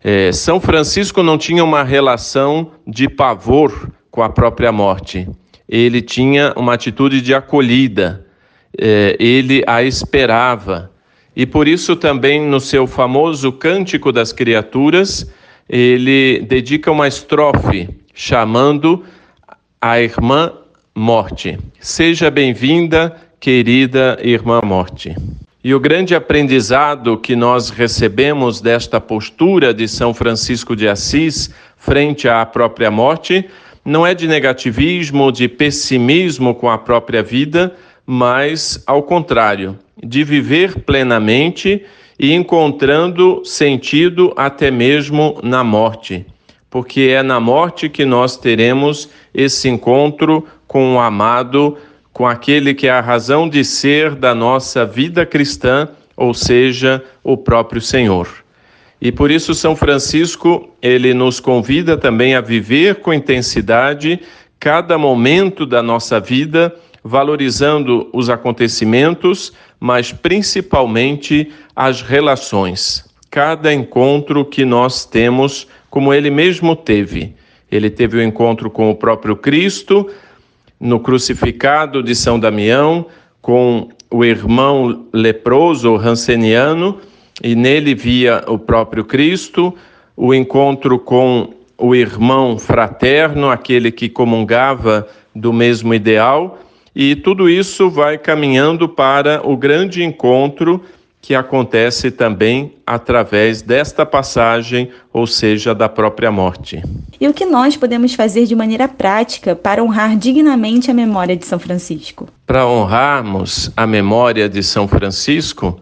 É, 0.05 0.31
São 0.31 0.61
Francisco 0.61 1.21
não 1.21 1.37
tinha 1.37 1.65
uma 1.65 1.83
relação 1.83 2.71
de 2.87 3.09
pavor 3.09 3.91
com 4.09 4.23
a 4.23 4.29
própria 4.29 4.71
morte. 4.71 5.29
Ele 5.73 6.03
tinha 6.03 6.53
uma 6.55 6.75
atitude 6.75 7.23
de 7.23 7.33
acolhida. 7.33 8.27
É, 8.79 9.17
ele 9.19 9.65
a 9.67 9.83
esperava. 9.83 10.91
E 11.35 11.47
por 11.47 11.67
isso 11.67 11.97
também 11.97 12.47
no 12.47 12.61
seu 12.61 12.87
famoso 12.87 13.51
Cântico 13.51 14.13
das 14.13 14.35
Criaturas, 14.35 15.27
ele 15.67 16.41
dedica 16.47 16.93
uma 16.93 17.09
estrofe 17.09 17.89
chamando 18.13 19.03
a 19.81 19.99
irmã 19.99 20.53
morte. 20.95 21.59
Seja 21.81 22.31
bem-vinda, 22.31 23.17
querida 23.41 24.19
irmã 24.23 24.61
morte. 24.63 25.17
E 25.65 25.75
o 25.75 25.81
grande 25.81 26.15
aprendizado 26.15 27.17
que 27.17 27.35
nós 27.35 27.71
recebemos 27.71 28.61
desta 28.61 29.01
postura 29.01 29.73
de 29.73 29.89
São 29.89 30.13
Francisco 30.13 30.77
de 30.77 30.87
Assis 30.87 31.51
frente 31.79 32.29
à 32.29 32.45
própria 32.45 32.91
morte 32.91 33.49
não 33.85 34.07
é 34.07 34.15
de 34.15 34.29
negativismo, 34.29 35.33
de 35.33 35.49
pessimismo 35.49 36.55
com 36.55 36.71
a 36.71 36.79
própria 36.79 37.23
vida, 37.23 37.75
mas, 38.07 38.83
ao 38.87 39.03
contrário, 39.03 39.79
de 40.03 40.25
viver 40.25 40.81
plenamente 40.81 41.83
e 42.19 42.33
encontrando 42.33 43.43
sentido 43.45 44.33
até 44.37 44.71
mesmo 44.71 45.41
na 45.43 45.65
morte, 45.65 46.25
porque 46.71 47.13
é 47.13 47.23
na 47.23 47.41
morte 47.41 47.89
que 47.89 48.05
nós 48.05 48.37
teremos 48.37 49.09
esse 49.35 49.69
encontro 49.69 50.47
com 50.67 50.95
o 50.95 51.01
amado 51.01 51.77
com 52.13 52.27
aquele 52.27 52.75
que 52.75 52.87
é 52.87 52.91
a 52.91 53.01
razão 53.01 53.49
de 53.49 53.65
ser 53.65 54.15
da 54.15 54.35
nossa 54.35 54.85
vida 54.85 55.25
cristã, 55.25 55.89
ou 56.17 56.35
seja, 56.35 57.03
o 57.25 57.37
próprio 57.37 57.81
Senhor. 57.81 58.42
E 59.05 59.11
por 59.11 59.33
isso 59.33 59.53
São 59.53 59.75
Francisco, 59.75 60.71
ele 60.81 61.13
nos 61.13 61.41
convida 61.41 61.97
também 61.97 62.37
a 62.37 62.41
viver 62.41 63.01
com 63.01 63.13
intensidade 63.13 64.21
cada 64.61 64.97
momento 64.97 65.67
da 65.67 65.83
nossa 65.83 66.21
vida, 66.21 66.73
valorizando 67.03 68.09
os 68.13 68.31
acontecimentos, 68.31 69.53
mas 69.81 70.13
principalmente 70.13 71.51
as 71.75 72.01
relações. 72.01 73.05
Cada 73.29 73.75
encontro 73.75 74.45
que 74.45 74.65
nós 74.65 75.05
temos, 75.05 75.67
como 75.91 76.15
ele 76.15 76.31
mesmo 76.31 76.77
teve. 76.77 77.35
Ele 77.73 77.91
teve 77.91 78.19
o 78.19 78.23
encontro 78.23 78.71
com 78.71 78.89
o 78.89 78.95
próprio 78.95 79.35
Cristo, 79.35 80.09
no 80.79 81.01
crucificado 81.01 82.05
de 82.05 82.15
São 82.15 82.39
Damião 82.39 83.07
com 83.41 83.89
o 84.09 84.25
irmão 84.25 85.07
leproso 85.13 85.97
ranceniano 85.97 87.01
e 87.43 87.55
nele 87.55 87.95
via 87.95 88.45
o 88.47 88.59
próprio 88.59 89.05
Cristo, 89.05 89.75
o 90.17 90.35
encontro 90.35 90.99
com 90.99 91.51
o 91.79 91.95
irmão 91.95 92.59
fraterno, 92.59 93.51
aquele 93.51 93.91
que 93.91 94.09
comungava 94.09 95.09
do 95.35 95.53
mesmo 95.53 95.95
ideal, 95.95 96.59
e 96.95 97.17
tudo 97.17 97.49
isso 97.49 97.91
vai 97.91 98.19
caminhando 98.19 98.89
para 98.89 99.41
o 99.47 99.57
grande 99.57 100.03
encontro 100.05 100.83
que 101.23 101.37
acontece 101.37 102.11
também 102.11 102.75
através 102.85 103.63
desta 103.63 104.05
passagem, 104.05 104.91
ou 105.13 105.25
seja, 105.25 105.73
da 105.73 105.89
própria 105.89 106.33
morte. 106.33 106.83
E 107.21 107.29
o 107.29 107.33
que 107.33 107.47
nós 107.47 107.77
podemos 107.77 108.13
fazer 108.15 108.45
de 108.45 108.57
maneira 108.57 108.89
prática 108.89 109.55
para 109.55 109.83
honrar 109.83 110.17
dignamente 110.17 110.91
a 110.91 110.95
memória 110.95 111.37
de 111.37 111.47
São 111.47 111.61
Francisco? 111.61 112.29
Para 112.45 112.67
honrarmos 112.67 113.71
a 113.77 113.87
memória 113.87 114.49
de 114.49 114.65
São 114.65 114.89
Francisco, 114.89 115.81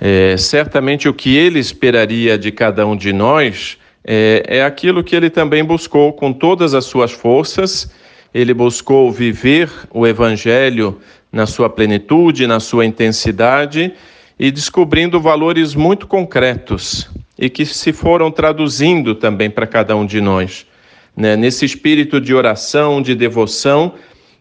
é, 0.00 0.34
certamente 0.38 1.08
o 1.08 1.12
que 1.12 1.36
ele 1.36 1.58
esperaria 1.58 2.38
de 2.38 2.50
cada 2.50 2.86
um 2.86 2.96
de 2.96 3.12
nós 3.12 3.76
é, 4.02 4.42
é 4.46 4.64
aquilo 4.64 5.04
que 5.04 5.14
ele 5.14 5.28
também 5.28 5.62
buscou 5.62 6.12
com 6.14 6.32
todas 6.32 6.72
as 6.72 6.86
suas 6.86 7.12
forças. 7.12 7.92
Ele 8.32 8.54
buscou 8.54 9.12
viver 9.12 9.70
o 9.90 10.06
Evangelho 10.06 10.98
na 11.30 11.44
sua 11.44 11.68
plenitude, 11.68 12.46
na 12.46 12.60
sua 12.60 12.86
intensidade 12.86 13.92
e 14.38 14.50
descobrindo 14.50 15.20
valores 15.20 15.74
muito 15.74 16.06
concretos 16.06 17.10
e 17.38 17.50
que 17.50 17.66
se 17.66 17.92
foram 17.92 18.30
traduzindo 18.30 19.14
também 19.14 19.50
para 19.50 19.66
cada 19.66 19.94
um 19.94 20.06
de 20.06 20.20
nós. 20.20 20.66
Né? 21.14 21.36
Nesse 21.36 21.66
espírito 21.66 22.20
de 22.20 22.34
oração, 22.34 23.02
de 23.02 23.14
devoção, 23.14 23.94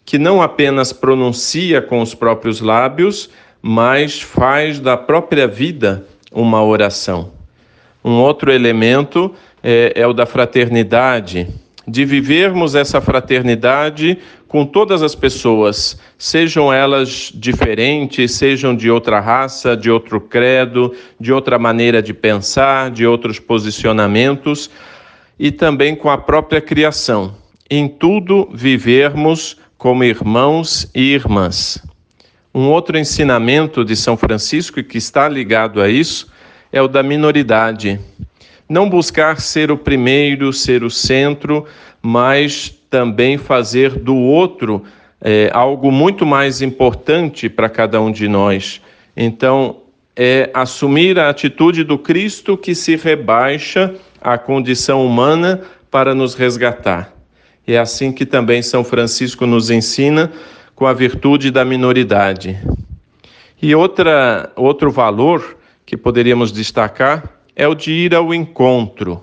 que 0.05 0.17
não 0.17 0.41
apenas 0.41 0.93
pronuncia 0.93 1.81
com 1.81 2.01
os 2.01 2.15
próprios 2.15 2.61
lábios, 2.61 3.29
mas 3.61 4.21
faz 4.21 4.79
da 4.79 4.95
própria 4.95 5.47
vida 5.47 6.05
uma 6.31 6.63
oração. 6.63 7.31
Um 8.03 8.21
outro 8.21 8.51
elemento 8.51 9.33
é, 9.61 9.93
é 9.95 10.07
o 10.07 10.13
da 10.13 10.25
fraternidade, 10.25 11.47
de 11.87 12.05
vivermos 12.05 12.75
essa 12.75 13.01
fraternidade 13.01 14.17
com 14.47 14.65
todas 14.65 15.03
as 15.03 15.15
pessoas, 15.15 15.99
sejam 16.17 16.71
elas 16.73 17.31
diferentes, 17.33 18.31
sejam 18.31 18.75
de 18.75 18.89
outra 18.89 19.19
raça, 19.19 19.75
de 19.75 19.91
outro 19.91 20.19
credo, 20.19 20.93
de 21.19 21.31
outra 21.31 21.59
maneira 21.59 22.01
de 22.01 22.13
pensar, 22.13 22.89
de 22.89 23.05
outros 23.05 23.39
posicionamentos, 23.39 24.69
e 25.37 25.51
também 25.51 25.95
com 25.95 26.09
a 26.09 26.17
própria 26.17 26.61
criação. 26.61 27.35
Em 27.69 27.87
tudo 27.87 28.49
vivermos 28.51 29.57
como 29.77 30.03
irmãos 30.03 30.89
e 30.93 31.13
irmãs. 31.13 31.81
Um 32.53 32.69
outro 32.69 32.97
ensinamento 32.97 33.85
de 33.85 33.95
São 33.95 34.17
Francisco 34.17 34.83
que 34.83 34.97
está 34.97 35.29
ligado 35.29 35.81
a 35.81 35.87
isso 35.87 36.31
é 36.71 36.81
o 36.81 36.87
da 36.87 37.03
minoridade. 37.03 37.99
Não 38.67 38.89
buscar 38.89 39.39
ser 39.39 39.71
o 39.71 39.77
primeiro, 39.77 40.51
ser 40.51 40.83
o 40.83 40.89
centro, 40.89 41.65
mas 42.01 42.69
também 42.89 43.37
fazer 43.37 43.91
do 43.91 44.15
outro 44.15 44.83
é, 45.21 45.49
algo 45.53 45.91
muito 45.91 46.25
mais 46.25 46.61
importante 46.61 47.49
para 47.49 47.69
cada 47.69 48.01
um 48.01 48.11
de 48.11 48.27
nós. 48.27 48.81
Então, 49.15 49.81
é 50.15 50.49
assumir 50.53 51.19
a 51.19 51.29
atitude 51.29 51.83
do 51.83 51.97
Cristo 51.97 52.57
que 52.57 52.73
se 52.73 52.95
rebaixa 52.95 53.93
à 54.19 54.37
condição 54.37 55.05
humana 55.05 55.61
para 55.91 56.15
nos 56.15 56.33
resgatar. 56.33 57.13
É 57.65 57.77
assim 57.77 58.11
que 58.11 58.25
também 58.25 58.61
São 58.61 58.83
Francisco 58.83 59.45
nos 59.45 59.69
ensina 59.69 60.31
com 60.79 60.87
a 60.87 60.93
virtude 60.93 61.51
da 61.51 61.65
minoridade. 61.65 62.57
E 63.61 63.75
outra, 63.75 64.49
outro 64.55 64.89
valor 64.89 65.57
que 65.85 65.97
poderíamos 65.97 66.53
destacar 66.53 67.41
é 67.53 67.67
o 67.67 67.75
de 67.75 67.91
ir 67.91 68.15
ao 68.15 68.33
encontro 68.33 69.21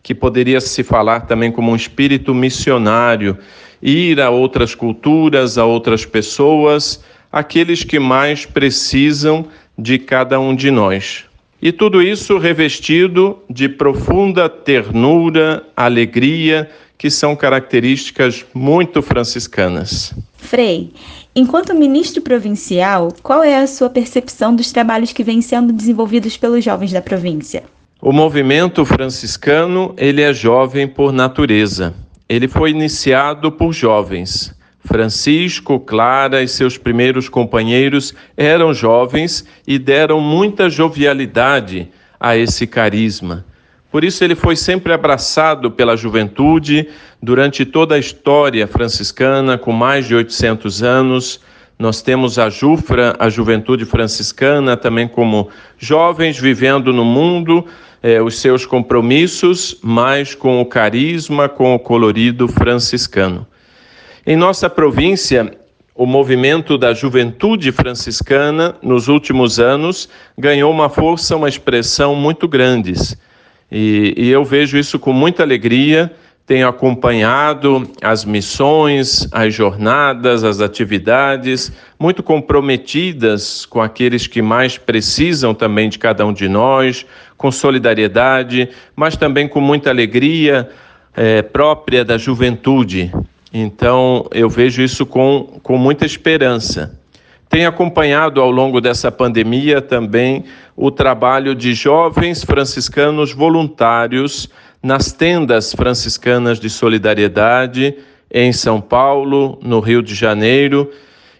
que 0.00 0.14
poderia 0.14 0.60
se 0.60 0.84
falar 0.84 1.22
também 1.22 1.50
como 1.50 1.72
um 1.72 1.76
espírito 1.76 2.32
missionário, 2.32 3.36
ir 3.82 4.20
a 4.20 4.30
outras 4.30 4.76
culturas, 4.76 5.58
a 5.58 5.64
outras 5.64 6.06
pessoas, 6.06 7.02
aqueles 7.32 7.82
que 7.82 7.98
mais 7.98 8.46
precisam 8.46 9.46
de 9.76 9.98
cada 9.98 10.38
um 10.38 10.54
de 10.54 10.70
nós. 10.70 11.24
E 11.60 11.72
tudo 11.72 12.00
isso 12.00 12.38
revestido 12.38 13.42
de 13.50 13.68
profunda 13.68 14.48
ternura, 14.48 15.64
alegria, 15.76 16.70
que 16.96 17.10
são 17.10 17.34
características 17.34 18.44
muito 18.54 19.02
franciscanas. 19.02 20.14
Frei, 20.42 20.92
enquanto 21.34 21.72
ministro 21.72 22.20
provincial, 22.20 23.14
qual 23.22 23.42
é 23.42 23.56
a 23.56 23.66
sua 23.66 23.88
percepção 23.88 24.54
dos 24.54 24.70
trabalhos 24.70 25.12
que 25.12 25.24
vêm 25.24 25.40
sendo 25.40 25.72
desenvolvidos 25.72 26.36
pelos 26.36 26.62
jovens 26.62 26.92
da 26.92 27.00
província? 27.00 27.62
O 28.00 28.12
movimento 28.12 28.84
franciscano, 28.84 29.94
ele 29.96 30.20
é 30.20 30.34
jovem 30.34 30.86
por 30.86 31.12
natureza. 31.12 31.94
Ele 32.28 32.48
foi 32.48 32.70
iniciado 32.70 33.52
por 33.52 33.72
jovens. 33.72 34.54
Francisco, 34.84 35.78
Clara 35.78 36.42
e 36.42 36.48
seus 36.48 36.76
primeiros 36.76 37.28
companheiros 37.28 38.12
eram 38.36 38.74
jovens 38.74 39.46
e 39.66 39.78
deram 39.78 40.20
muita 40.20 40.68
jovialidade 40.68 41.88
a 42.18 42.36
esse 42.36 42.66
carisma. 42.66 43.46
Por 43.92 44.04
isso 44.04 44.24
ele 44.24 44.34
foi 44.34 44.56
sempre 44.56 44.90
abraçado 44.90 45.70
pela 45.70 45.98
juventude 45.98 46.88
durante 47.22 47.66
toda 47.66 47.94
a 47.94 47.98
história 47.98 48.66
franciscana, 48.66 49.58
com 49.58 49.70
mais 49.70 50.08
de 50.08 50.14
800 50.14 50.82
anos. 50.82 51.38
Nós 51.78 52.00
temos 52.00 52.38
a 52.38 52.48
Jufra, 52.48 53.14
a 53.18 53.28
juventude 53.28 53.84
franciscana, 53.84 54.78
também 54.78 55.06
como 55.06 55.50
jovens 55.76 56.38
vivendo 56.38 56.90
no 56.90 57.04
mundo, 57.04 57.66
é, 58.02 58.22
os 58.22 58.38
seus 58.38 58.64
compromissos, 58.64 59.76
mas 59.82 60.34
com 60.34 60.58
o 60.62 60.64
carisma, 60.64 61.46
com 61.46 61.74
o 61.74 61.78
colorido 61.78 62.48
franciscano. 62.48 63.46
Em 64.26 64.36
nossa 64.36 64.70
província, 64.70 65.54
o 65.94 66.06
movimento 66.06 66.78
da 66.78 66.94
juventude 66.94 67.70
franciscana, 67.70 68.74
nos 68.80 69.08
últimos 69.08 69.60
anos, 69.60 70.08
ganhou 70.38 70.72
uma 70.72 70.88
força, 70.88 71.36
uma 71.36 71.48
expressão 71.48 72.14
muito 72.14 72.48
grandes. 72.48 73.18
E, 73.72 74.12
e 74.16 74.30
eu 74.30 74.44
vejo 74.44 74.76
isso 74.76 74.98
com 74.98 75.12
muita 75.12 75.42
alegria 75.42 76.12
tenho 76.44 76.66
acompanhado 76.66 77.88
as 78.02 78.24
missões, 78.24 79.28
as 79.30 79.54
jornadas, 79.54 80.42
as 80.42 80.60
atividades, 80.60 81.72
muito 81.98 82.22
comprometidas 82.22 83.64
com 83.64 83.80
aqueles 83.80 84.26
que 84.26 84.42
mais 84.42 84.76
precisam 84.76 85.54
também 85.54 85.88
de 85.88 85.98
cada 85.98 86.26
um 86.26 86.32
de 86.32 86.48
nós, 86.48 87.06
com 87.36 87.50
solidariedade, 87.50 88.68
mas 88.96 89.16
também 89.16 89.46
com 89.46 89.60
muita 89.60 89.90
alegria 89.90 90.68
é, 91.16 91.42
própria 91.42 92.04
da 92.04 92.18
juventude. 92.18 93.12
Então, 93.54 94.26
eu 94.32 94.50
vejo 94.50 94.82
isso 94.82 95.06
com, 95.06 95.60
com 95.62 95.78
muita 95.78 96.04
esperança. 96.04 96.98
Tenho 97.48 97.68
acompanhado 97.68 98.40
ao 98.40 98.50
longo 98.50 98.80
dessa 98.80 99.12
pandemia 99.12 99.80
também 99.80 100.44
o 100.84 100.90
trabalho 100.90 101.54
de 101.54 101.74
jovens 101.74 102.42
franciscanos 102.42 103.32
voluntários 103.32 104.48
nas 104.82 105.12
tendas 105.12 105.72
franciscanas 105.72 106.58
de 106.58 106.68
solidariedade 106.68 107.94
em 108.28 108.52
São 108.52 108.80
Paulo, 108.80 109.60
no 109.62 109.78
Rio 109.78 110.02
de 110.02 110.12
Janeiro, 110.12 110.90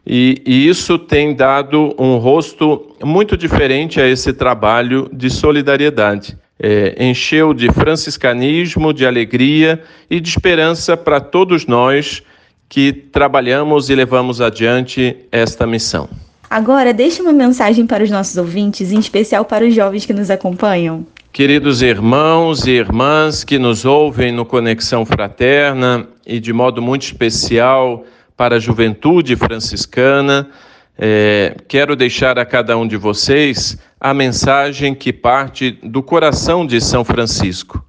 e, 0.06 0.40
e, 0.46 0.68
isso 0.68 0.96
tem 0.96 1.34
dado 1.34 1.92
um 1.98 2.18
rosto 2.18 2.94
muito 3.02 3.36
diferente 3.36 4.00
a 4.00 4.06
esse 4.06 4.32
trabalho 4.32 5.10
de 5.12 5.28
solidariedade. 5.28 6.38
É, 6.56 7.04
encheu 7.04 7.52
de 7.52 7.68
franciscanismo, 7.72 8.94
de 8.94 9.04
alegria 9.04 9.82
e 10.08 10.20
de 10.20 10.28
esperança 10.28 10.96
para 10.96 11.20
todos 11.20 11.66
nós 11.66 12.22
que 12.68 12.92
trabalhamos 12.92 13.90
e 13.90 13.94
levamos 13.96 14.40
adiante 14.40 15.16
esta 15.32 15.66
missão. 15.66 16.08
Agora, 16.52 16.92
deixe 16.92 17.22
uma 17.22 17.32
mensagem 17.32 17.86
para 17.86 18.04
os 18.04 18.10
nossos 18.10 18.36
ouvintes, 18.36 18.92
em 18.92 18.98
especial 18.98 19.42
para 19.42 19.64
os 19.64 19.74
jovens 19.74 20.04
que 20.04 20.12
nos 20.12 20.28
acompanham. 20.28 21.06
Queridos 21.32 21.80
irmãos 21.80 22.66
e 22.66 22.72
irmãs 22.72 23.42
que 23.42 23.58
nos 23.58 23.86
ouvem 23.86 24.30
no 24.30 24.44
Conexão 24.44 25.06
Fraterna 25.06 26.06
e 26.26 26.38
de 26.38 26.52
modo 26.52 26.82
muito 26.82 27.04
especial 27.04 28.04
para 28.36 28.56
a 28.56 28.58
juventude 28.58 29.34
franciscana, 29.34 30.50
é, 30.98 31.56
quero 31.66 31.96
deixar 31.96 32.38
a 32.38 32.44
cada 32.44 32.76
um 32.76 32.86
de 32.86 32.98
vocês 32.98 33.78
a 33.98 34.12
mensagem 34.12 34.94
que 34.94 35.10
parte 35.10 35.70
do 35.82 36.02
coração 36.02 36.66
de 36.66 36.82
São 36.82 37.02
Francisco, 37.02 37.82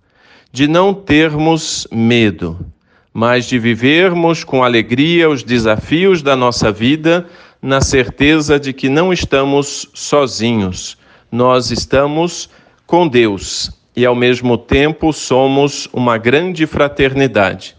de 0.53 0.69
não 0.69 0.93
termos 0.93 1.85
medo, 1.91 2.65
mas 3.13 3.45
de 3.45 3.59
vivermos 3.59 4.45
com 4.45 4.63
alegria 4.63 5.29
os 5.29 5.43
desafios 5.43 6.21
da 6.21 6.37
nossa 6.37 6.71
vida, 6.71 7.27
na 7.63 7.79
certeza 7.79 8.59
de 8.59 8.73
que 8.73 8.89
não 8.89 9.13
estamos 9.13 9.89
sozinhos, 9.93 10.97
nós 11.31 11.71
estamos 11.71 12.49
com 12.85 13.07
Deus 13.07 13.71
e, 13.95 14.05
ao 14.05 14.13
mesmo 14.13 14.57
tempo, 14.57 15.13
somos 15.13 15.87
uma 15.93 16.17
grande 16.17 16.67
fraternidade. 16.67 17.73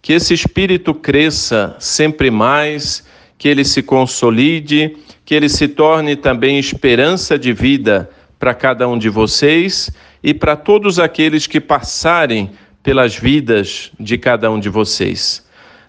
Que 0.00 0.14
esse 0.14 0.32
espírito 0.32 0.94
cresça 0.94 1.76
sempre 1.78 2.30
mais, 2.30 3.04
que 3.36 3.46
ele 3.46 3.62
se 3.62 3.82
consolide, 3.82 4.96
que 5.22 5.34
ele 5.34 5.50
se 5.50 5.68
torne 5.68 6.16
também 6.16 6.58
esperança 6.58 7.38
de 7.38 7.52
vida 7.52 8.08
para 8.38 8.54
cada 8.54 8.88
um 8.88 8.96
de 8.96 9.10
vocês 9.10 9.90
e 10.22 10.32
para 10.32 10.56
todos 10.56 10.98
aqueles 10.98 11.46
que 11.46 11.60
passarem 11.60 12.52
pelas 12.82 13.14
vidas 13.14 13.92
de 14.00 14.16
cada 14.16 14.50
um 14.50 14.58
de 14.58 14.70
vocês. 14.70 15.45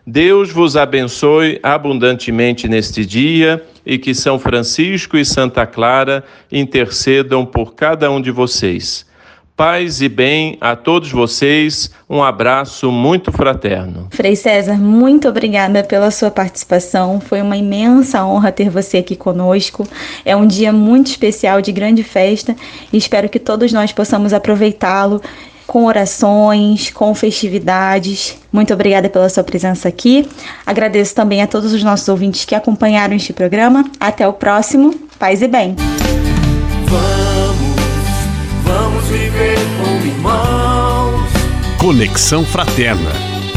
Deus 0.09 0.49
vos 0.53 0.77
abençoe 0.77 1.59
abundantemente 1.61 2.65
neste 2.69 3.05
dia 3.05 3.61
e 3.85 3.97
que 3.97 4.15
São 4.15 4.39
Francisco 4.39 5.17
e 5.17 5.25
Santa 5.25 5.67
Clara 5.67 6.23
intercedam 6.49 7.45
por 7.45 7.75
cada 7.75 8.09
um 8.09 8.21
de 8.21 8.31
vocês. 8.31 9.05
Paz 9.53 10.01
e 10.01 10.07
bem 10.07 10.57
a 10.61 10.77
todos 10.77 11.11
vocês. 11.11 11.91
Um 12.09 12.23
abraço 12.23 12.89
muito 12.89 13.33
fraterno. 13.33 14.07
Frei 14.11 14.33
César, 14.37 14.77
muito 14.77 15.27
obrigada 15.27 15.83
pela 15.83 16.09
sua 16.09 16.31
participação. 16.31 17.19
Foi 17.19 17.41
uma 17.41 17.57
imensa 17.57 18.23
honra 18.23 18.49
ter 18.53 18.69
você 18.69 18.99
aqui 18.99 19.17
conosco. 19.17 19.85
É 20.23 20.33
um 20.33 20.47
dia 20.47 20.71
muito 20.71 21.07
especial, 21.07 21.61
de 21.61 21.73
grande 21.73 22.01
festa, 22.01 22.55
e 22.93 22.97
espero 22.97 23.27
que 23.27 23.39
todos 23.39 23.73
nós 23.73 23.91
possamos 23.91 24.31
aproveitá-lo 24.31 25.21
com 25.67 25.85
orações, 25.85 26.89
com 26.89 27.13
festividades. 27.13 28.37
Muito 28.51 28.73
obrigada 28.73 29.09
pela 29.09 29.29
sua 29.29 29.43
presença 29.43 29.89
aqui. 29.89 30.27
Agradeço 30.65 31.13
também 31.13 31.41
a 31.41 31.47
todos 31.47 31.73
os 31.73 31.83
nossos 31.83 32.07
ouvintes 32.07 32.45
que 32.45 32.55
acompanharam 32.55 33.15
este 33.15 33.33
programa. 33.33 33.83
Até 33.99 34.27
o 34.27 34.33
próximo. 34.33 34.95
Paz 35.19 35.41
e 35.41 35.47
bem. 35.47 35.75
Vamos 38.63 39.03
viver 39.05 39.57
como 39.83 40.05
irmãos. 40.05 41.29
Conexão 41.77 42.45
Fraterna. 42.45 43.11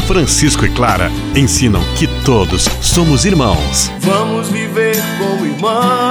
Francisco 0.07 0.65
e 0.65 0.69
Clara 0.69 1.09
ensinam 1.35 1.81
que 1.97 2.05
todos 2.25 2.67
somos 2.81 3.23
irmãos. 3.23 3.89
Vamos 3.99 4.49
viver 4.49 4.97
como 5.17 5.45
irmãos. 5.45 6.10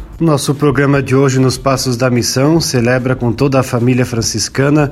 Nosso 0.21 0.53
programa 0.53 1.01
de 1.01 1.15
hoje, 1.15 1.39
nos 1.39 1.57
Passos 1.57 1.97
da 1.97 2.07
Missão, 2.07 2.61
celebra 2.61 3.15
com 3.15 3.33
toda 3.33 3.59
a 3.59 3.63
família 3.63 4.05
franciscana 4.05 4.91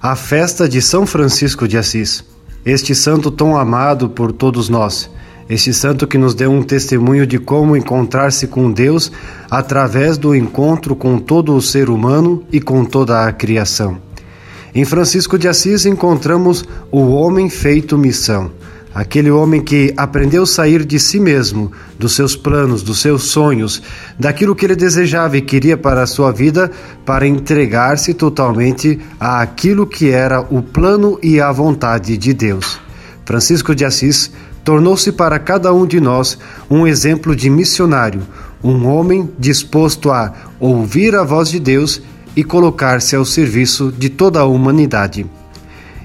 a 0.00 0.14
festa 0.14 0.68
de 0.68 0.80
São 0.80 1.04
Francisco 1.04 1.66
de 1.66 1.76
Assis. 1.76 2.24
Este 2.64 2.94
santo 2.94 3.28
tão 3.28 3.56
amado 3.56 4.08
por 4.08 4.30
todos 4.30 4.68
nós. 4.68 5.10
Este 5.50 5.74
santo 5.74 6.06
que 6.06 6.16
nos 6.16 6.32
deu 6.32 6.52
um 6.52 6.62
testemunho 6.62 7.26
de 7.26 7.40
como 7.40 7.76
encontrar-se 7.76 8.46
com 8.46 8.70
Deus 8.70 9.10
através 9.50 10.16
do 10.16 10.32
encontro 10.32 10.94
com 10.94 11.18
todo 11.18 11.56
o 11.56 11.60
ser 11.60 11.90
humano 11.90 12.44
e 12.52 12.60
com 12.60 12.84
toda 12.84 13.26
a 13.26 13.32
criação. 13.32 13.98
Em 14.72 14.84
Francisco 14.84 15.36
de 15.36 15.48
Assis 15.48 15.86
encontramos 15.86 16.64
o 16.88 17.00
homem 17.08 17.50
feito 17.50 17.98
missão 17.98 18.52
Aquele 18.94 19.30
homem 19.30 19.62
que 19.62 19.94
aprendeu 19.96 20.42
a 20.42 20.46
sair 20.46 20.84
de 20.84 21.00
si 21.00 21.18
mesmo, 21.18 21.72
dos 21.98 22.14
seus 22.14 22.36
planos, 22.36 22.82
dos 22.82 23.00
seus 23.00 23.24
sonhos, 23.24 23.82
daquilo 24.18 24.54
que 24.54 24.66
ele 24.66 24.76
desejava 24.76 25.38
e 25.38 25.40
queria 25.40 25.78
para 25.78 26.02
a 26.02 26.06
sua 26.06 26.30
vida, 26.30 26.70
para 27.04 27.26
entregar-se 27.26 28.12
totalmente 28.12 29.00
àquilo 29.18 29.86
que 29.86 30.10
era 30.10 30.42
o 30.42 30.60
plano 30.60 31.18
e 31.22 31.40
a 31.40 31.50
vontade 31.50 32.18
de 32.18 32.34
Deus. 32.34 32.78
Francisco 33.24 33.74
de 33.74 33.84
Assis 33.84 34.30
tornou-se 34.62 35.10
para 35.10 35.38
cada 35.38 35.72
um 35.72 35.86
de 35.86 35.98
nós 35.98 36.38
um 36.68 36.86
exemplo 36.86 37.34
de 37.34 37.48
missionário, 37.48 38.20
um 38.62 38.86
homem 38.86 39.30
disposto 39.38 40.10
a 40.10 40.32
ouvir 40.60 41.14
a 41.14 41.24
voz 41.24 41.48
de 41.48 41.58
Deus 41.58 42.02
e 42.36 42.44
colocar-se 42.44 43.16
ao 43.16 43.24
serviço 43.24 43.90
de 43.96 44.10
toda 44.10 44.40
a 44.40 44.44
humanidade. 44.44 45.26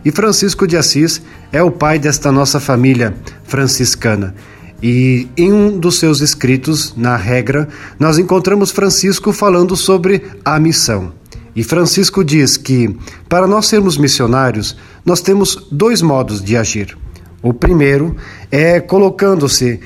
E 0.03 0.11
Francisco 0.11 0.65
de 0.65 0.77
Assis 0.77 1.21
é 1.51 1.61
o 1.61 1.71
pai 1.71 1.99
desta 1.99 2.31
nossa 2.31 2.59
família 2.59 3.15
franciscana. 3.43 4.35
E 4.81 5.27
em 5.35 5.51
um 5.51 5.79
dos 5.79 5.97
seus 5.97 6.21
escritos, 6.21 6.93
na 6.95 7.15
regra, 7.15 7.67
nós 7.99 8.19
encontramos 8.19 8.71
Francisco 8.71 9.33
falando 9.33 9.75
sobre 9.75 10.23
a 10.45 10.59
missão. 10.59 11.13
E 11.55 11.63
Francisco 11.63 12.23
diz 12.23 12.55
que, 12.55 12.95
para 13.27 13.47
nós 13.47 13.65
sermos 13.65 13.97
missionários, 13.97 14.77
nós 15.03 15.21
temos 15.21 15.67
dois 15.71 16.03
modos 16.03 16.43
de 16.43 16.55
agir. 16.55 16.95
O 17.41 17.51
primeiro 17.51 18.15
é 18.51 18.79
colocando-se 18.79 19.79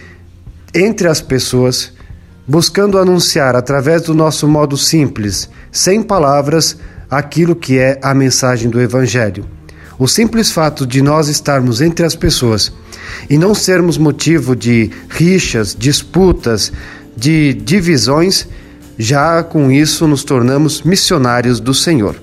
entre 0.74 1.07
as 1.07 1.22
pessoas, 1.22 1.93
buscando 2.45 2.97
anunciar 2.97 3.55
através 3.55 4.01
do 4.01 4.14
nosso 4.14 4.47
modo 4.47 4.76
simples, 4.76 5.49
sem 5.72 6.03
palavras, 6.03 6.78
aquilo 7.09 7.55
que 7.55 7.78
é 7.78 7.97
a 8.01 8.14
mensagem 8.14 8.70
do 8.70 8.82
Evangelho. 8.82 9.45
O 10.02 10.08
simples 10.08 10.49
fato 10.52 10.84
de 10.88 10.99
nós 10.99 11.28
estarmos 11.28 11.80
entre 11.80 12.04
as 12.04 12.16
pessoas 12.16 12.74
e 13.30 13.38
não 13.38 13.54
sermos 13.54 13.99
motivo 13.99 14.56
de 14.56 14.89
rixas, 15.08 15.76
disputas, 15.78 16.74
de 17.16 17.54
divisões, 17.54 18.47
já 18.97 19.43
com 19.43 19.70
isso 19.70 20.08
nos 20.08 20.24
tornamos 20.24 20.82
missionários 20.82 21.60
do 21.60 21.72
Senhor. 21.72 22.16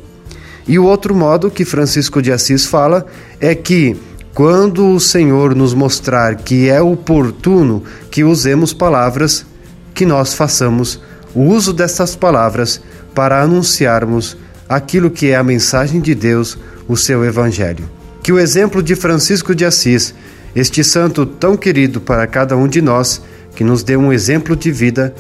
E 0.66 0.76
o 0.76 0.84
outro 0.84 1.14
modo 1.14 1.52
que 1.52 1.64
Francisco 1.64 2.20
de 2.20 2.32
Assis 2.32 2.66
fala 2.66 3.06
é 3.40 3.54
que 3.54 3.96
quando 4.34 4.92
o 4.92 4.98
Senhor 4.98 5.54
nos 5.54 5.72
mostrar 5.72 6.34
que 6.34 6.68
é 6.68 6.82
oportuno 6.82 7.84
que 8.10 8.24
usemos 8.24 8.72
palavras, 8.72 9.46
que 9.94 10.04
nós 10.04 10.34
façamos 10.34 11.00
o 11.32 11.42
uso 11.42 11.72
dessas 11.72 12.16
palavras 12.16 12.80
para 13.14 13.40
anunciarmos 13.40 14.36
aquilo 14.68 15.12
que 15.12 15.28
é 15.28 15.36
a 15.36 15.44
mensagem 15.44 16.00
de 16.00 16.12
Deus 16.12 16.58
o 16.88 16.96
seu 16.96 17.24
Evangelho. 17.24 17.88
Que 18.22 18.32
o 18.32 18.38
exemplo 18.38 18.82
de 18.82 18.96
Francisco 18.96 19.54
de 19.54 19.64
Assis, 19.64 20.14
este 20.56 20.82
santo 20.82 21.24
tão 21.24 21.56
querido 21.56 22.00
para 22.00 22.26
cada 22.26 22.56
um 22.56 22.66
de 22.66 22.82
nós, 22.82 23.22
que 23.54 23.62
nos 23.62 23.82
deu 23.82 24.00
um 24.00 24.12
exemplo 24.12 24.56
de 24.56 24.72
vida, 24.72 25.14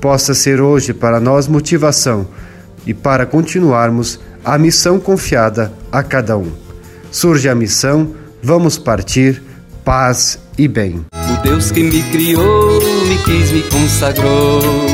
possa 0.00 0.34
ser 0.34 0.60
hoje 0.60 0.92
para 0.92 1.18
nós 1.18 1.48
motivação 1.48 2.28
e 2.86 2.92
para 2.92 3.24
continuarmos 3.24 4.20
a 4.44 4.58
missão 4.58 5.00
confiada 5.00 5.72
a 5.90 6.02
cada 6.02 6.36
um. 6.36 6.52
Surge 7.10 7.48
a 7.48 7.54
missão, 7.54 8.14
vamos 8.42 8.76
partir, 8.76 9.42
paz 9.84 10.38
e 10.58 10.68
bem. 10.68 11.04
O 11.14 11.42
Deus 11.42 11.70
que 11.70 11.82
me 11.82 12.02
criou, 12.10 12.80
me 13.08 13.18
quis, 13.24 13.50
me 13.50 13.62
consagrou 13.62 14.93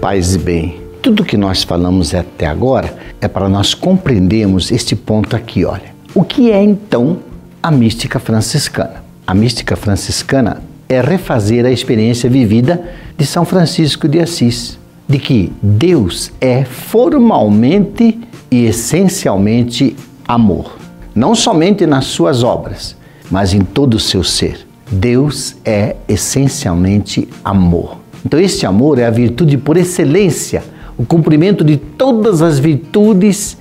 Paz 0.00 0.34
e 0.34 0.38
bem. 0.38 0.80
tudo 1.02 1.24
que 1.24 1.36
nós 1.36 1.62
falamos 1.62 2.14
até 2.14 2.46
agora 2.46 2.96
é 3.20 3.28
para 3.28 3.50
nós 3.50 3.74
compreendermos 3.74 4.72
este 4.72 4.96
ponto 4.96 5.36
aqui, 5.36 5.62
olha. 5.62 5.94
O 6.14 6.24
que 6.24 6.50
é 6.50 6.62
então 6.62 7.18
a 7.62 7.70
mística 7.70 8.18
franciscana? 8.18 9.04
A 9.26 9.34
mística 9.34 9.76
franciscana 9.76 10.62
é 10.88 11.02
refazer 11.02 11.66
a 11.66 11.70
experiência 11.70 12.30
vivida 12.30 12.82
de 13.16 13.26
São 13.26 13.44
Francisco 13.44 14.08
de 14.08 14.20
Assis, 14.20 14.78
de 15.06 15.18
que 15.18 15.52
Deus 15.62 16.32
é 16.40 16.64
formalmente 16.64 18.18
e 18.50 18.64
essencialmente 18.64 19.94
amor, 20.26 20.78
não 21.14 21.34
somente 21.34 21.84
nas 21.84 22.06
suas 22.06 22.42
obras, 22.42 22.96
mas 23.30 23.52
em 23.52 23.60
todo 23.60 23.94
o 23.94 24.00
seu 24.00 24.24
ser. 24.24 24.66
Deus 24.90 25.56
é 25.62 25.96
essencialmente 26.08 27.28
amor. 27.44 27.99
Então, 28.24 28.38
este 28.38 28.66
amor 28.66 28.98
é 28.98 29.06
a 29.06 29.10
virtude 29.10 29.56
por 29.56 29.76
excelência, 29.76 30.62
o 30.96 31.04
cumprimento 31.04 31.64
de 31.64 31.76
todas 31.76 32.42
as 32.42 32.58
virtudes 32.58 33.56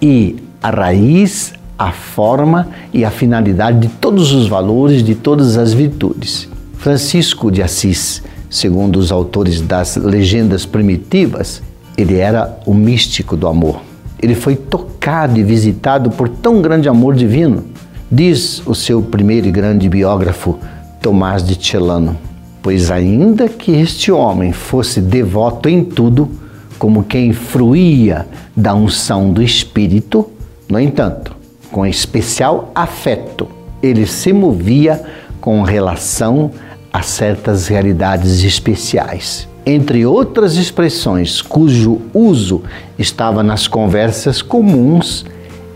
e 0.00 0.36
a 0.62 0.70
raiz, 0.70 1.52
a 1.78 1.90
forma 1.90 2.68
e 2.92 3.04
a 3.04 3.10
finalidade 3.10 3.80
de 3.80 3.88
todos 3.88 4.32
os 4.32 4.46
valores, 4.46 5.02
de 5.02 5.14
todas 5.14 5.56
as 5.56 5.72
virtudes. 5.72 6.48
Francisco 6.76 7.50
de 7.50 7.62
Assis, 7.62 8.22
segundo 8.48 8.98
os 8.98 9.10
autores 9.10 9.60
das 9.60 9.96
legendas 9.96 10.64
primitivas, 10.64 11.62
ele 11.96 12.16
era 12.16 12.58
o 12.64 12.72
místico 12.72 13.36
do 13.36 13.48
amor. 13.48 13.80
Ele 14.22 14.34
foi 14.34 14.54
tocado 14.54 15.38
e 15.38 15.42
visitado 15.42 16.10
por 16.10 16.28
tão 16.28 16.62
grande 16.62 16.88
amor 16.88 17.14
divino, 17.14 17.64
diz 18.10 18.62
o 18.66 18.74
seu 18.74 19.02
primeiro 19.02 19.48
e 19.48 19.50
grande 19.50 19.88
biógrafo, 19.88 20.58
Tomás 21.00 21.42
de 21.44 21.54
Celano. 21.62 22.16
Pois, 22.64 22.90
ainda 22.90 23.46
que 23.46 23.72
este 23.72 24.10
homem 24.10 24.50
fosse 24.50 24.98
devoto 24.98 25.68
em 25.68 25.84
tudo, 25.84 26.30
como 26.78 27.04
quem 27.04 27.30
fruía 27.30 28.26
da 28.56 28.74
unção 28.74 29.30
do 29.30 29.42
Espírito, 29.42 30.30
no 30.66 30.80
entanto, 30.80 31.36
com 31.70 31.84
especial 31.84 32.72
afeto, 32.74 33.46
ele 33.82 34.06
se 34.06 34.32
movia 34.32 35.04
com 35.42 35.60
relação 35.60 36.52
a 36.90 37.02
certas 37.02 37.68
realidades 37.68 38.42
especiais. 38.42 39.46
Entre 39.66 40.06
outras 40.06 40.56
expressões 40.56 41.42
cujo 41.42 42.00
uso 42.14 42.62
estava 42.98 43.42
nas 43.42 43.68
conversas 43.68 44.40
comuns, 44.40 45.26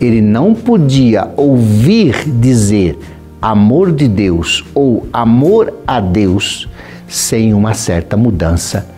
ele 0.01 0.23
não 0.23 0.55
podia 0.55 1.29
ouvir 1.37 2.15
dizer 2.41 2.99
amor 3.43 3.93
de 3.93 4.09
Deus 4.09 4.65
ou 4.75 5.07
amor 5.13 5.75
a 5.87 6.01
Deus 6.01 6.67
sem 7.09 7.55
uma 7.55 7.75
certa 7.75 8.17
mudança 8.17 8.89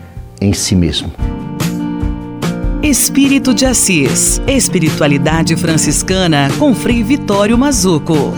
em 0.40 0.52
si 0.52 0.74
mesmo. 0.74 1.12
Espírito 2.82 3.54
de 3.54 3.66
Assis, 3.66 4.40
Espiritualidade 4.46 5.54
Franciscana 5.56 6.48
com 6.58 6.74
Frei 6.74 7.02
Vitório 7.02 7.56
Mazuco. 7.56 8.32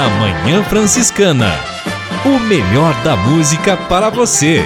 na 0.00 0.08
Manhã 0.08 0.64
Franciscana. 0.64 1.52
O 2.24 2.38
melhor 2.38 2.94
da 3.02 3.14
música 3.14 3.76
para 3.76 4.08
você. 4.08 4.64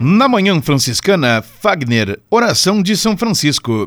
Na 0.00 0.26
Manhã 0.26 0.58
Franciscana, 0.62 1.44
Fagner, 1.60 2.18
Oração 2.30 2.82
de 2.82 2.96
São 2.96 3.14
Francisco. 3.14 3.86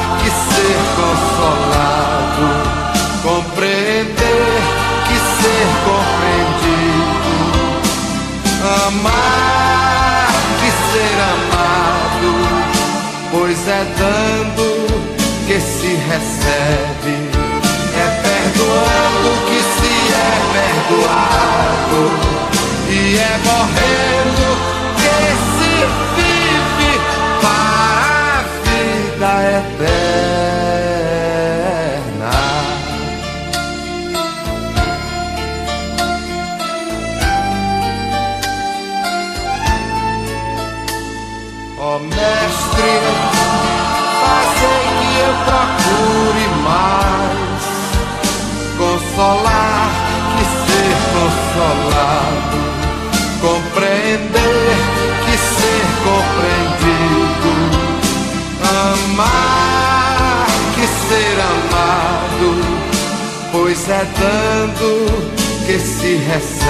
que 0.23 0.29
ser 0.29 0.79
consolado, 0.99 2.47
compreender 3.23 4.61
que 5.07 5.17
ser 5.41 5.67
compreendido, 5.87 7.33
amar 8.87 10.27
que 10.59 10.69
ser 10.91 11.17
amado, 11.35 12.31
pois 13.31 13.59
é 13.67 13.83
dando 13.97 14.67
que 15.47 15.57
se 15.59 15.91
recebe, 15.95 17.15
é 17.95 18.07
perdoando 18.21 19.29
que 19.47 19.59
se 19.75 19.93
é 20.13 20.31
perdoado, 20.53 22.01
e 22.89 23.17
é 23.17 23.19
morrendo 23.45 23.80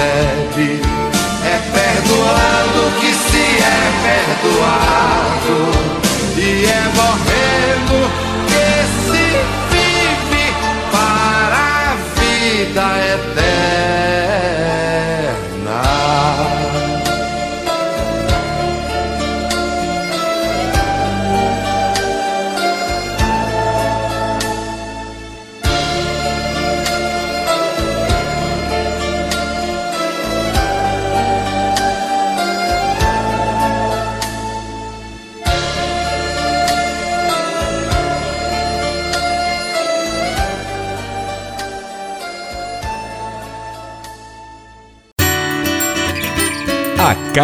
recebe, 0.02 0.31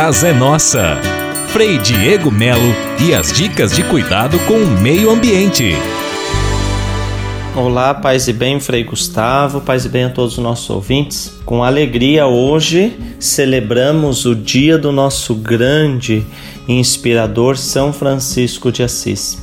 casa 0.01 0.29
é 0.29 0.33
nossa. 0.33 0.97
Frei 1.49 1.77
Diego 1.77 2.31
Melo 2.31 2.73
e 3.05 3.13
as 3.13 3.33
dicas 3.33 3.75
de 3.75 3.83
cuidado 3.83 4.39
com 4.47 4.55
o 4.55 4.81
meio 4.81 5.11
ambiente. 5.11 5.73
Olá, 7.57 7.93
paz 7.93 8.29
e 8.29 8.33
bem, 8.33 8.61
Frei 8.61 8.85
Gustavo, 8.85 9.61
paz 9.61 9.87
e 9.87 9.89
bem 9.89 10.05
a 10.05 10.09
todos 10.09 10.39
os 10.39 10.39
nossos 10.39 10.71
ouvintes. 10.71 11.37
Com 11.45 11.65
alegria, 11.65 12.29
hoje 12.29 12.97
celebramos 13.19 14.25
o 14.25 14.37
dia 14.37 14.79
do 14.79 14.93
nosso 14.93 15.35
grande 15.35 16.25
inspirador 16.69 17.57
São 17.57 17.93
Francisco 17.93 18.71
de 18.71 18.85
Assis. 18.85 19.37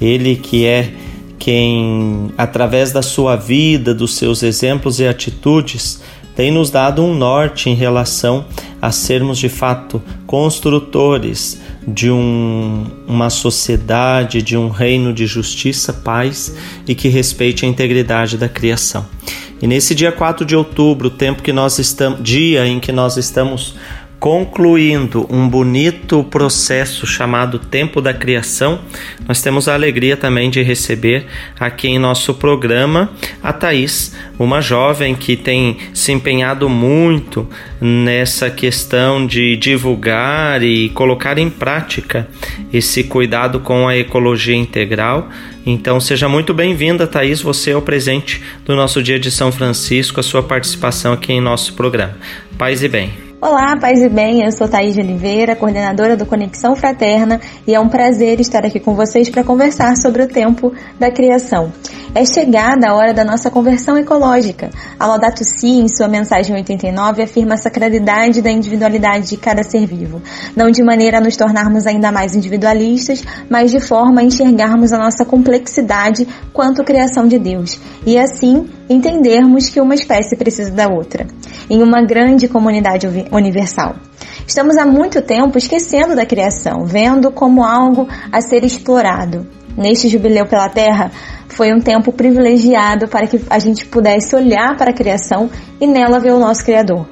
Ele 0.00 0.36
que 0.36 0.64
é 0.64 0.90
quem, 1.38 2.30
através 2.38 2.92
da 2.92 3.02
sua 3.02 3.36
vida, 3.36 3.94
dos 3.94 4.16
seus 4.16 4.42
exemplos 4.42 5.00
e 5.00 5.06
atitudes, 5.06 6.00
tem 6.38 6.52
nos 6.52 6.70
dado 6.70 7.02
um 7.02 7.16
norte 7.16 7.68
em 7.68 7.74
relação 7.74 8.44
a 8.80 8.92
sermos 8.92 9.38
de 9.38 9.48
fato 9.48 10.00
construtores 10.24 11.60
de 11.84 12.12
um, 12.12 12.86
uma 13.08 13.28
sociedade, 13.28 14.40
de 14.40 14.56
um 14.56 14.68
reino 14.68 15.12
de 15.12 15.26
justiça, 15.26 15.92
paz 15.92 16.54
e 16.86 16.94
que 16.94 17.08
respeite 17.08 17.66
a 17.66 17.68
integridade 17.68 18.38
da 18.38 18.48
criação. 18.48 19.04
E 19.60 19.66
nesse 19.66 19.96
dia 19.96 20.12
4 20.12 20.46
de 20.46 20.54
outubro, 20.54 21.10
tempo 21.10 21.42
que 21.42 21.52
nós 21.52 21.80
estamos, 21.80 22.22
dia 22.22 22.64
em 22.68 22.78
que 22.78 22.92
nós 22.92 23.16
estamos 23.16 23.74
concluindo 24.18 25.26
um 25.30 25.48
bonito 25.48 26.24
processo 26.24 27.06
chamado 27.06 27.58
Tempo 27.58 28.00
da 28.00 28.12
Criação, 28.12 28.80
nós 29.26 29.40
temos 29.40 29.68
a 29.68 29.74
alegria 29.74 30.16
também 30.16 30.50
de 30.50 30.60
receber 30.62 31.26
aqui 31.58 31.88
em 31.88 31.98
nosso 31.98 32.34
programa 32.34 33.10
a 33.42 33.52
Thaís, 33.52 34.16
uma 34.38 34.60
jovem 34.60 35.14
que 35.14 35.36
tem 35.36 35.76
se 35.94 36.10
empenhado 36.10 36.68
muito 36.68 37.48
nessa 37.80 38.50
questão 38.50 39.24
de 39.24 39.56
divulgar 39.56 40.62
e 40.62 40.88
colocar 40.90 41.38
em 41.38 41.48
prática 41.48 42.26
esse 42.72 43.04
cuidado 43.04 43.60
com 43.60 43.86
a 43.86 43.96
ecologia 43.96 44.56
integral. 44.56 45.28
Então 45.64 46.00
seja 46.00 46.28
muito 46.28 46.52
bem-vinda, 46.52 47.06
Thaís, 47.06 47.40
você 47.40 47.70
é 47.70 47.76
o 47.76 47.82
presente 47.82 48.42
do 48.64 48.74
nosso 48.74 49.02
dia 49.02 49.18
de 49.18 49.30
São 49.30 49.52
Francisco, 49.52 50.18
a 50.18 50.24
sua 50.24 50.42
participação 50.42 51.12
aqui 51.12 51.32
em 51.32 51.40
nosso 51.40 51.74
programa. 51.74 52.16
Paz 52.56 52.82
e 52.82 52.88
bem. 52.88 53.27
Olá, 53.40 53.76
paz 53.80 54.02
e 54.02 54.08
bem, 54.08 54.44
eu 54.44 54.50
sou 54.50 54.66
Thaís 54.66 54.96
de 54.96 55.00
Oliveira, 55.00 55.54
coordenadora 55.54 56.16
do 56.16 56.26
Conexão 56.26 56.74
Fraterna, 56.74 57.40
e 57.64 57.72
é 57.72 57.78
um 57.78 57.88
prazer 57.88 58.40
estar 58.40 58.66
aqui 58.66 58.80
com 58.80 58.96
vocês 58.96 59.30
para 59.30 59.44
conversar 59.44 59.96
sobre 59.96 60.24
o 60.24 60.26
tempo 60.26 60.72
da 60.98 61.08
criação. 61.08 61.72
É 62.12 62.24
chegada 62.24 62.88
a 62.88 62.96
hora 62.96 63.14
da 63.14 63.24
nossa 63.24 63.48
conversão 63.48 63.96
ecológica. 63.96 64.70
A 64.98 65.06
Laudato 65.06 65.44
Si, 65.44 65.68
em 65.68 65.86
sua 65.88 66.08
mensagem 66.08 66.56
89, 66.56 67.22
afirma 67.22 67.54
a 67.54 67.58
sacralidade 67.58 68.42
da 68.42 68.50
individualidade 68.50 69.28
de 69.28 69.36
cada 69.36 69.62
ser 69.62 69.86
vivo, 69.86 70.20
não 70.56 70.68
de 70.68 70.82
maneira 70.82 71.18
a 71.18 71.20
nos 71.20 71.36
tornarmos 71.36 71.86
ainda 71.86 72.10
mais 72.10 72.34
individualistas, 72.34 73.22
mas 73.48 73.70
de 73.70 73.78
forma 73.78 74.20
a 74.20 74.24
enxergarmos 74.24 74.92
a 74.92 74.98
nossa 74.98 75.24
complexidade 75.24 76.26
quanto 76.52 76.82
criação 76.82 77.28
de 77.28 77.38
Deus, 77.38 77.78
e 78.04 78.18
assim 78.18 78.68
entendermos 78.88 79.68
que 79.68 79.80
uma 79.80 79.94
espécie 79.94 80.36
precisa 80.36 80.70
da 80.70 80.88
outra, 80.88 81.26
em 81.68 81.82
uma 81.82 82.02
grande 82.02 82.48
comunidade 82.48 83.06
universal. 83.30 83.96
Estamos 84.46 84.76
há 84.76 84.86
muito 84.86 85.20
tempo 85.20 85.58
esquecendo 85.58 86.16
da 86.16 86.24
criação, 86.24 86.84
vendo 86.84 87.30
como 87.30 87.62
algo 87.62 88.08
a 88.32 88.40
ser 88.40 88.64
explorado. 88.64 89.46
Neste 89.76 90.08
jubileu 90.08 90.46
pela 90.46 90.68
Terra, 90.68 91.12
foi 91.48 91.72
um 91.72 91.80
tempo 91.80 92.12
privilegiado 92.12 93.08
para 93.08 93.26
que 93.26 93.40
a 93.50 93.58
gente 93.58 93.86
pudesse 93.86 94.34
olhar 94.34 94.76
para 94.76 94.90
a 94.90 94.94
criação 94.94 95.50
e 95.80 95.86
nela 95.86 96.18
ver 96.18 96.32
o 96.32 96.38
nosso 96.38 96.64
Criador. 96.64 97.06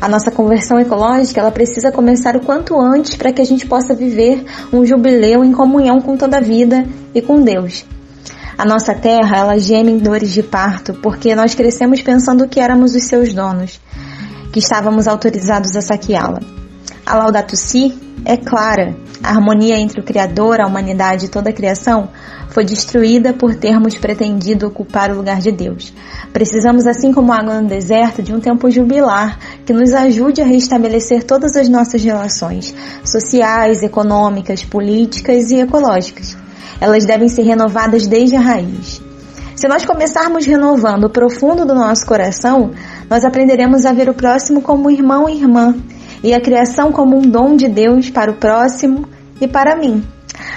A 0.00 0.08
nossa 0.08 0.30
conversão 0.30 0.78
ecológica 0.78 1.40
ela 1.40 1.50
precisa 1.50 1.90
começar 1.90 2.36
o 2.36 2.40
quanto 2.40 2.78
antes 2.78 3.16
para 3.16 3.32
que 3.32 3.40
a 3.40 3.44
gente 3.44 3.66
possa 3.66 3.94
viver 3.94 4.44
um 4.72 4.84
jubileu 4.84 5.42
em 5.42 5.52
comunhão 5.52 6.00
com 6.00 6.16
toda 6.16 6.36
a 6.36 6.40
vida 6.40 6.86
e 7.14 7.22
com 7.22 7.40
Deus. 7.40 7.84
A 8.58 8.64
nossa 8.64 8.94
terra, 8.94 9.36
ela 9.36 9.58
geme 9.58 9.92
em 9.92 9.98
dores 9.98 10.32
de 10.32 10.42
parto, 10.42 10.94
porque 10.94 11.34
nós 11.34 11.54
crescemos 11.54 12.00
pensando 12.00 12.48
que 12.48 12.58
éramos 12.58 12.94
os 12.94 13.04
seus 13.04 13.34
donos, 13.34 13.78
que 14.50 14.60
estávamos 14.60 15.06
autorizados 15.06 15.76
a 15.76 15.82
saqueá-la. 15.82 16.40
A 17.04 17.16
Laudato 17.16 17.54
Si 17.54 17.94
é 18.24 18.38
clara. 18.38 18.96
A 19.22 19.28
harmonia 19.28 19.78
entre 19.78 20.00
o 20.00 20.04
Criador, 20.04 20.62
a 20.62 20.66
humanidade 20.66 21.26
e 21.26 21.28
toda 21.28 21.50
a 21.50 21.52
criação 21.52 22.08
foi 22.48 22.64
destruída 22.64 23.34
por 23.34 23.54
termos 23.54 23.98
pretendido 23.98 24.66
ocupar 24.66 25.10
o 25.10 25.16
lugar 25.16 25.38
de 25.38 25.52
Deus. 25.52 25.92
Precisamos, 26.32 26.86
assim 26.86 27.12
como 27.12 27.34
água 27.34 27.60
no 27.60 27.68
deserto, 27.68 28.22
de 28.22 28.32
um 28.32 28.40
tempo 28.40 28.70
jubilar 28.70 29.38
que 29.66 29.72
nos 29.74 29.92
ajude 29.92 30.40
a 30.40 30.46
restabelecer 30.46 31.24
todas 31.24 31.56
as 31.56 31.68
nossas 31.68 32.02
relações 32.02 32.74
sociais, 33.04 33.82
econômicas, 33.82 34.64
políticas 34.64 35.50
e 35.50 35.60
ecológicas 35.60 36.45
elas 36.80 37.04
devem 37.04 37.28
ser 37.28 37.42
renovadas 37.42 38.06
desde 38.06 38.36
a 38.36 38.40
raiz. 38.40 39.00
Se 39.54 39.66
nós 39.68 39.86
começarmos 39.86 40.44
renovando 40.44 41.04
o 41.04 41.10
profundo 41.10 41.64
do 41.64 41.74
nosso 41.74 42.04
coração, 42.04 42.72
nós 43.08 43.24
aprenderemos 43.24 43.86
a 43.86 43.92
ver 43.92 44.08
o 44.08 44.14
próximo 44.14 44.60
como 44.60 44.90
irmão 44.90 45.28
e 45.28 45.36
irmã, 45.36 45.74
e 46.22 46.34
a 46.34 46.40
criação 46.40 46.92
como 46.92 47.16
um 47.16 47.22
dom 47.22 47.56
de 47.56 47.68
Deus 47.68 48.10
para 48.10 48.30
o 48.30 48.34
próximo 48.34 49.08
e 49.40 49.48
para 49.48 49.76
mim. 49.76 50.04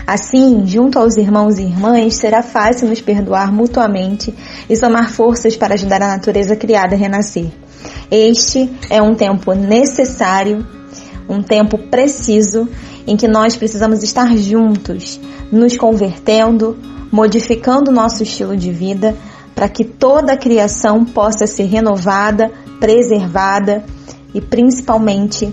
Assim, 0.06 0.66
junto 0.66 1.00
aos 1.00 1.16
irmãos 1.16 1.58
e 1.58 1.64
irmãs, 1.64 2.16
será 2.16 2.41
fácil 2.41 2.89
nos 2.89 3.00
perdoar 3.00 3.54
mutuamente 3.54 4.34
e 4.70 4.76
somar 4.76 5.12
forças 5.12 5.56
para 5.56 5.76
ajudar 5.76 6.02
a 6.02 6.08
natureza 6.08 6.56
criada 6.56 6.95
a 6.95 6.97
renascer. 6.97 7.52
Este 8.12 8.70
é 8.89 9.02
um 9.02 9.16
tempo 9.16 9.54
necessário, 9.54 10.66
um 11.30 11.41
tempo 11.41 11.78
preciso 11.78 12.68
em 13.06 13.16
que 13.16 13.28
nós 13.28 13.56
precisamos 13.56 14.04
estar 14.04 14.36
juntos, 14.38 15.20
nos 15.52 15.78
convertendo, 15.78 16.78
modificando 17.12 17.91
nosso 17.91 18.24
estilo 18.24 18.56
de 18.56 18.72
vida 18.72 19.16
para 19.56 19.68
que 19.68 19.84
toda 19.84 20.34
a 20.34 20.38
criação 20.38 21.04
possa 21.04 21.45
ser 21.45 21.66
renovada, 21.66 22.52
preservada 22.80 23.84
e 24.34 24.39
principalmente 24.39 25.52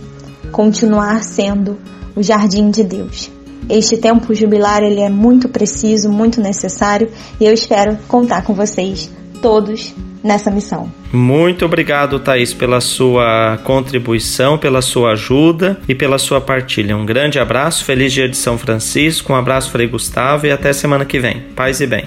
continuar 0.53 1.25
sendo 1.25 1.77
o 2.15 2.23
jardim 2.23 2.71
de 2.71 2.85
Deus. 2.85 3.31
Este 3.69 3.97
tempo 3.97 4.33
jubilar 4.33 4.83
ele 4.83 5.01
é 5.01 5.09
muito 5.09 5.49
preciso, 5.49 6.09
muito 6.09 6.41
necessário 6.41 7.11
e 7.41 7.45
eu 7.45 7.53
espero 7.53 7.99
contar 8.07 8.45
com 8.45 8.55
vocês 8.55 9.11
todos 9.43 9.93
nessa 10.27 10.51
missão. 10.51 10.91
Muito 11.13 11.65
obrigado, 11.65 12.19
Thaís, 12.19 12.53
pela 12.53 12.81
sua 12.81 13.59
contribuição, 13.65 14.59
pela 14.59 14.83
sua 14.83 15.13
ajuda 15.13 15.79
e 15.89 15.95
pela 15.95 16.19
sua 16.19 16.41
partilha. 16.41 16.97
Um 16.97 17.07
grande 17.07 17.39
abraço, 17.39 17.85
feliz 17.85 18.13
dia 18.13 18.29
de 18.29 18.37
São 18.37 18.59
Francisco, 18.59 19.33
um 19.33 19.37
abraço, 19.37 19.71
Frei 19.71 19.87
Gustavo, 19.87 20.47
e 20.47 20.51
até 20.51 20.73
semana 20.73 21.05
que 21.05 21.21
vem. 21.21 21.41
Paz 21.55 21.81
e 21.81 21.87
bem. 21.87 22.05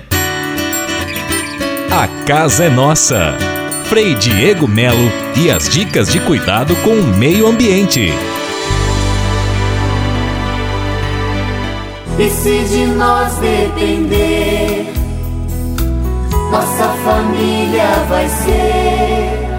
A 1.90 2.08
casa 2.26 2.66
é 2.66 2.70
nossa. 2.70 3.36
Frei 3.86 4.14
Diego 4.14 4.68
Melo 4.68 5.12
e 5.36 5.50
as 5.50 5.68
dicas 5.68 6.12
de 6.12 6.20
cuidado 6.20 6.76
com 6.78 6.92
o 6.92 7.18
meio 7.18 7.48
ambiente. 7.48 8.14
E 12.20 12.30
se 12.30 12.64
de 12.66 12.86
nós 12.86 13.38
depender 13.38 14.99
nossa 16.52 16.90
família 17.04 18.06
vai 18.10 18.28
ser 18.28 19.50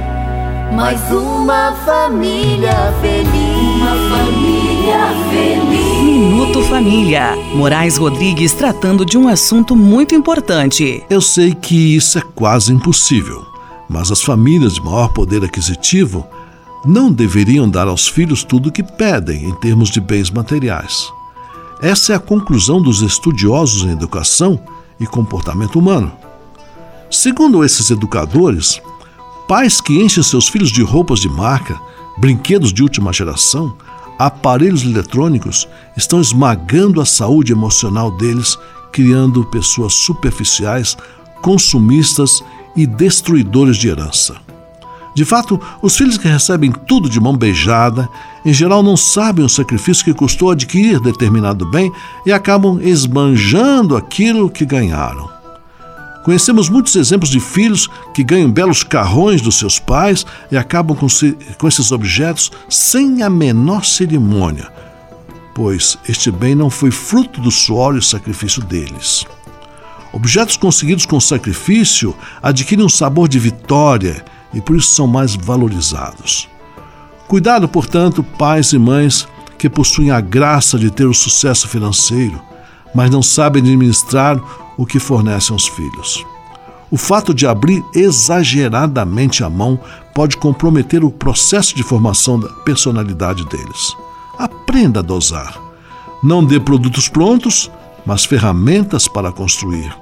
mais 0.74 1.00
uma 1.12 1.72
família 1.84 2.72
feliz. 3.00 3.76
Uma 3.76 3.94
família 4.08 4.98
feliz. 5.30 6.02
Minuto 6.02 6.62
Família. 6.64 7.36
Moraes 7.54 7.96
Rodrigues 7.96 8.52
tratando 8.54 9.04
de 9.06 9.16
um 9.16 9.28
assunto 9.28 9.76
muito 9.76 10.16
importante. 10.16 11.04
Eu 11.08 11.20
sei 11.20 11.54
que 11.54 11.94
isso 11.94 12.18
é 12.18 12.22
quase 12.34 12.72
impossível, 12.72 13.46
mas 13.88 14.10
as 14.10 14.22
famílias 14.22 14.74
de 14.74 14.82
maior 14.82 15.12
poder 15.12 15.44
aquisitivo 15.44 16.26
não 16.84 17.12
deveriam 17.12 17.68
dar 17.68 17.86
aos 17.86 18.08
filhos 18.08 18.42
tudo 18.42 18.68
o 18.68 18.72
que 18.72 18.82
pedem 18.82 19.44
em 19.44 19.54
termos 19.54 19.90
de 19.90 20.00
bens 20.00 20.30
materiais. 20.30 21.08
Essa 21.80 22.14
é 22.14 22.16
a 22.16 22.20
conclusão 22.20 22.82
dos 22.82 23.00
estudiosos 23.00 23.84
em 23.84 23.92
educação 23.92 24.58
e 24.98 25.06
comportamento 25.06 25.78
humano. 25.78 26.12
Segundo 27.10 27.64
esses 27.64 27.90
educadores, 27.90 28.80
pais 29.48 29.80
que 29.80 30.00
enchem 30.00 30.22
seus 30.22 30.48
filhos 30.48 30.70
de 30.70 30.80
roupas 30.80 31.18
de 31.18 31.28
marca, 31.28 31.76
brinquedos 32.16 32.72
de 32.72 32.84
última 32.84 33.12
geração, 33.12 33.76
aparelhos 34.16 34.84
eletrônicos 34.84 35.68
estão 35.96 36.20
esmagando 36.20 37.00
a 37.00 37.04
saúde 37.04 37.50
emocional 37.50 38.12
deles, 38.12 38.56
criando 38.92 39.44
pessoas 39.46 39.94
superficiais, 39.94 40.96
consumistas 41.42 42.44
e 42.76 42.86
destruidores 42.86 43.76
de 43.76 43.88
herança. 43.88 44.36
De 45.12 45.24
fato, 45.24 45.60
os 45.82 45.96
filhos 45.96 46.16
que 46.16 46.28
recebem 46.28 46.70
tudo 46.70 47.10
de 47.10 47.18
mão 47.18 47.36
beijada, 47.36 48.08
em 48.44 48.52
geral 48.52 48.84
não 48.84 48.96
sabem 48.96 49.44
o 49.44 49.48
sacrifício 49.48 50.04
que 50.04 50.14
custou 50.14 50.52
adquirir 50.52 51.00
determinado 51.00 51.68
bem 51.68 51.90
e 52.24 52.32
acabam 52.32 52.78
esbanjando 52.80 53.96
aquilo 53.96 54.48
que 54.48 54.64
ganharam. 54.64 55.29
Conhecemos 56.22 56.68
muitos 56.68 56.96
exemplos 56.96 57.30
de 57.30 57.40
filhos 57.40 57.88
que 58.12 58.22
ganham 58.22 58.50
belos 58.50 58.82
carrões 58.82 59.40
dos 59.40 59.58
seus 59.58 59.78
pais 59.78 60.26
e 60.50 60.56
acabam 60.56 60.96
com, 60.96 61.06
com 61.58 61.68
esses 61.68 61.92
objetos 61.92 62.50
sem 62.68 63.22
a 63.22 63.30
menor 63.30 63.84
cerimônia, 63.84 64.70
pois 65.54 65.96
este 66.08 66.30
bem 66.30 66.54
não 66.54 66.68
foi 66.68 66.90
fruto 66.90 67.40
do 67.40 67.50
suor 67.50 67.96
e 67.96 68.02
sacrifício 68.02 68.62
deles. 68.62 69.24
Objetos 70.12 70.56
conseguidos 70.56 71.06
com 71.06 71.18
sacrifício 71.20 72.14
adquirem 72.42 72.84
um 72.84 72.88
sabor 72.88 73.28
de 73.28 73.38
vitória 73.38 74.24
e 74.52 74.60
por 74.60 74.76
isso 74.76 74.90
são 74.90 75.06
mais 75.06 75.34
valorizados. 75.34 76.48
Cuidado, 77.28 77.68
portanto, 77.68 78.22
pais 78.22 78.72
e 78.72 78.78
mães 78.78 79.26
que 79.56 79.70
possuem 79.70 80.10
a 80.10 80.20
graça 80.20 80.78
de 80.78 80.90
ter 80.90 81.04
o 81.04 81.14
sucesso 81.14 81.68
financeiro, 81.68 82.42
mas 82.92 83.08
não 83.08 83.22
sabem 83.22 83.62
administrar 83.62 84.40
o 84.80 84.86
que 84.86 84.98
fornecem 84.98 85.52
aos 85.52 85.68
filhos. 85.68 86.24
O 86.90 86.96
fato 86.96 87.34
de 87.34 87.46
abrir 87.46 87.84
exageradamente 87.94 89.44
a 89.44 89.50
mão 89.50 89.78
pode 90.14 90.38
comprometer 90.38 91.04
o 91.04 91.10
processo 91.10 91.76
de 91.76 91.82
formação 91.82 92.40
da 92.40 92.48
personalidade 92.64 93.44
deles. 93.44 93.94
Aprenda 94.38 95.00
a 95.00 95.02
dosar. 95.02 95.54
Não 96.22 96.42
dê 96.42 96.58
produtos 96.58 97.08
prontos, 97.08 97.70
mas 98.06 98.24
ferramentas 98.24 99.06
para 99.06 99.30
construir. 99.30 99.94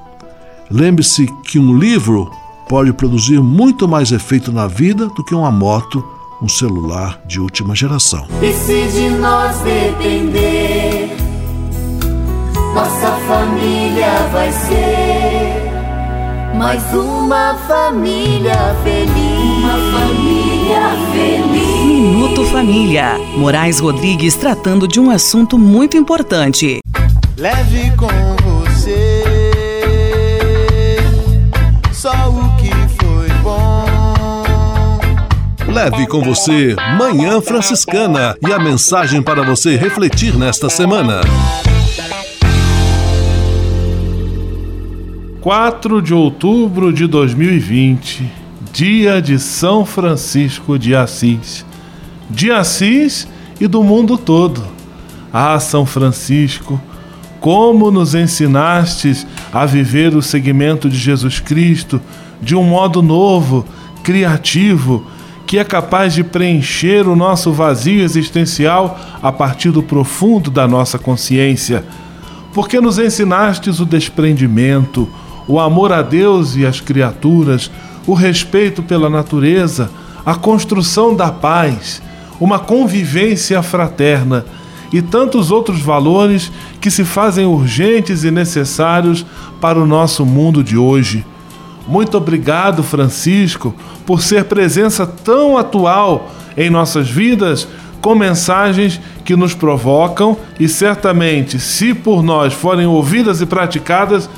Lembre-se 0.71 1.27
que 1.43 1.59
um 1.59 1.77
livro 1.77 2.31
pode 2.69 2.93
produzir 2.93 3.41
muito 3.41 3.89
mais 3.89 4.13
efeito 4.13 4.53
na 4.53 4.69
vida 4.69 5.09
do 5.09 5.25
que 5.25 5.35
uma 5.35 5.51
moto, 5.51 6.05
um 6.41 6.49
celular 6.49 7.21
de 7.27 7.41
última 7.41 7.75
geração. 7.75 8.29
E 8.41 8.53
se 8.53 8.87
de 8.93 9.11
nós 9.11 9.59
depender, 9.59 11.28
nossa 12.79 13.11
família 13.27 14.13
vai 14.33 14.53
ser 14.53 15.69
mais 16.55 16.81
uma 16.95 17.57
família 17.67 18.55
feliz. 18.85 19.59
Uma 19.59 19.99
família 19.99 20.81
feliz. 21.13 21.85
Minuto 21.85 22.45
Família. 22.45 23.19
Moraes 23.37 23.81
Rodrigues 23.81 24.37
tratando 24.37 24.87
de 24.87 25.01
um 25.01 25.11
assunto 25.11 25.59
muito 25.59 25.97
importante. 25.97 26.79
Leve 27.37 27.91
com 27.97 28.07
você 28.45 29.25
só 31.93 32.13
o 32.31 32.57
que 32.59 32.71
foi 33.03 33.29
bom. 33.43 35.01
Leve 35.67 36.07
com 36.07 36.23
você 36.23 36.77
Manhã 36.97 37.41
Franciscana 37.41 38.37
e 38.41 38.53
a 38.53 38.59
mensagem 38.61 39.21
para 39.21 39.43
você 39.43 39.77
refletir 39.77 40.37
nesta 40.37 40.71
semana. 40.71 41.23
4 45.49 46.03
de 46.03 46.13
outubro 46.13 46.93
de 46.93 47.07
2020, 47.07 48.31
dia 48.71 49.23
de 49.23 49.39
São 49.39 49.83
Francisco 49.83 50.79
de 50.79 50.95
Assis. 50.95 51.65
De 52.29 52.53
Assis 52.53 53.27
e 53.59 53.67
do 53.67 53.83
mundo 53.83 54.19
todo. 54.19 54.63
Ah, 55.33 55.59
São 55.59 55.87
Francisco, 55.87 56.79
como 57.41 57.91
nos 57.91 58.15
ensinastes 58.15 59.27
a 59.51 59.65
viver 59.65 60.15
o 60.15 60.21
segmento 60.21 60.87
de 60.87 60.99
Jesus 60.99 61.41
Cristo 61.41 61.99
de 62.43 62.55
um 62.55 62.65
modo 62.65 63.01
novo, 63.01 63.65
criativo, 64.03 65.07
que 65.47 65.59
é 65.59 65.65
capaz 65.65 66.13
de 66.13 66.23
preencher 66.23 67.09
o 67.09 67.17
nosso 67.17 67.53
vazio 67.53 68.03
existencial 68.03 69.01
a 69.23 69.33
partir 69.33 69.71
do 69.71 69.83
profundo 69.83 70.51
da 70.51 70.69
nossa 70.69 70.99
consciência. 70.99 71.87
Porque 72.53 72.83
nos 72.83 72.99
ensinastes 72.99 73.81
o 73.81 73.87
desprendimento, 73.87 75.09
o 75.49 75.59
amor 75.59 75.93
a 75.93 76.03
Deus 76.03 76.55
e 76.55 76.67
às 76.67 76.81
criaturas, 76.81 77.71
o 78.07 78.13
respeito 78.13 78.83
pela 78.83 79.09
natureza, 79.09 79.91
a 80.25 80.35
construção 80.35 81.17
da 81.17 81.33
paz, 81.33 82.03
uma 82.39 82.59
convivência 82.59 83.63
fraterna 83.63 84.45
e 84.93 85.03
tantos 85.03 85.51
outros 85.51 85.81
valores 85.81 86.53
que 86.81 86.91
se 86.91 87.05
fazem 87.05 87.47
urgentes 87.47 88.25
e 88.25 88.31
necessários 88.31 89.25
para 89.61 89.79
o 89.79 89.87
nosso 89.87 90.25
mundo 90.25 90.63
de 90.63 90.77
hoje. 90.77 91.25
Muito 91.87 92.17
obrigado, 92.19 92.83
Francisco, 92.83 93.75
por 94.05 94.23
ser 94.23 94.45
presença 94.45 95.07
tão 95.07 95.57
atual 95.57 96.31
em 96.57 96.69
nossas 96.69 97.09
vidas, 97.09 97.67
com 98.01 98.15
mensagens 98.15 99.01
que 99.25 99.35
nos 99.35 99.55
provocam 99.55 100.37
e 100.61 100.69
certamente, 100.69 101.59
se 101.59 101.95
por 101.95 102.23
nós 102.23 102.53
forem 102.53 102.87
ouvidas 102.87 103.41
e 103.41 103.47
praticadas, 103.47 104.29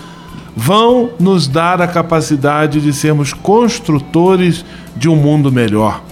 vão 0.62 1.12
nos 1.18 1.48
dar 1.48 1.80
a 1.80 1.88
capacidade 1.88 2.82
de 2.82 2.92
sermos 2.92 3.32
construtores 3.32 4.62
de 4.94 5.08
um 5.08 5.16
mundo 5.16 5.50
melhor. 5.50 6.02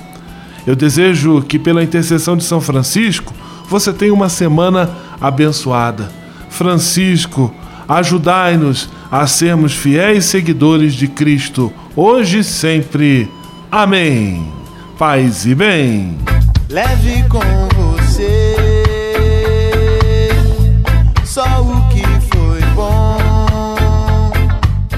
Eu 0.66 0.74
desejo 0.74 1.42
que, 1.42 1.58
pela 1.58 1.82
intercessão 1.82 2.34
de 2.34 2.44
São 2.44 2.58
Francisco, 2.58 3.34
você 3.68 3.92
tenha 3.92 4.14
uma 4.14 4.30
semana 4.30 4.88
abençoada. 5.20 6.10
Francisco, 6.48 7.54
ajudai-nos 7.86 8.88
a 9.12 9.26
sermos 9.26 9.74
fiéis 9.74 10.24
seguidores 10.24 10.94
de 10.94 11.08
Cristo, 11.08 11.70
hoje 11.94 12.38
e 12.38 12.44
sempre. 12.44 13.30
Amém. 13.70 14.50
Paz 14.98 15.44
e 15.44 15.54
bem. 15.54 16.16
Leve 16.70 17.22
com 17.28 17.77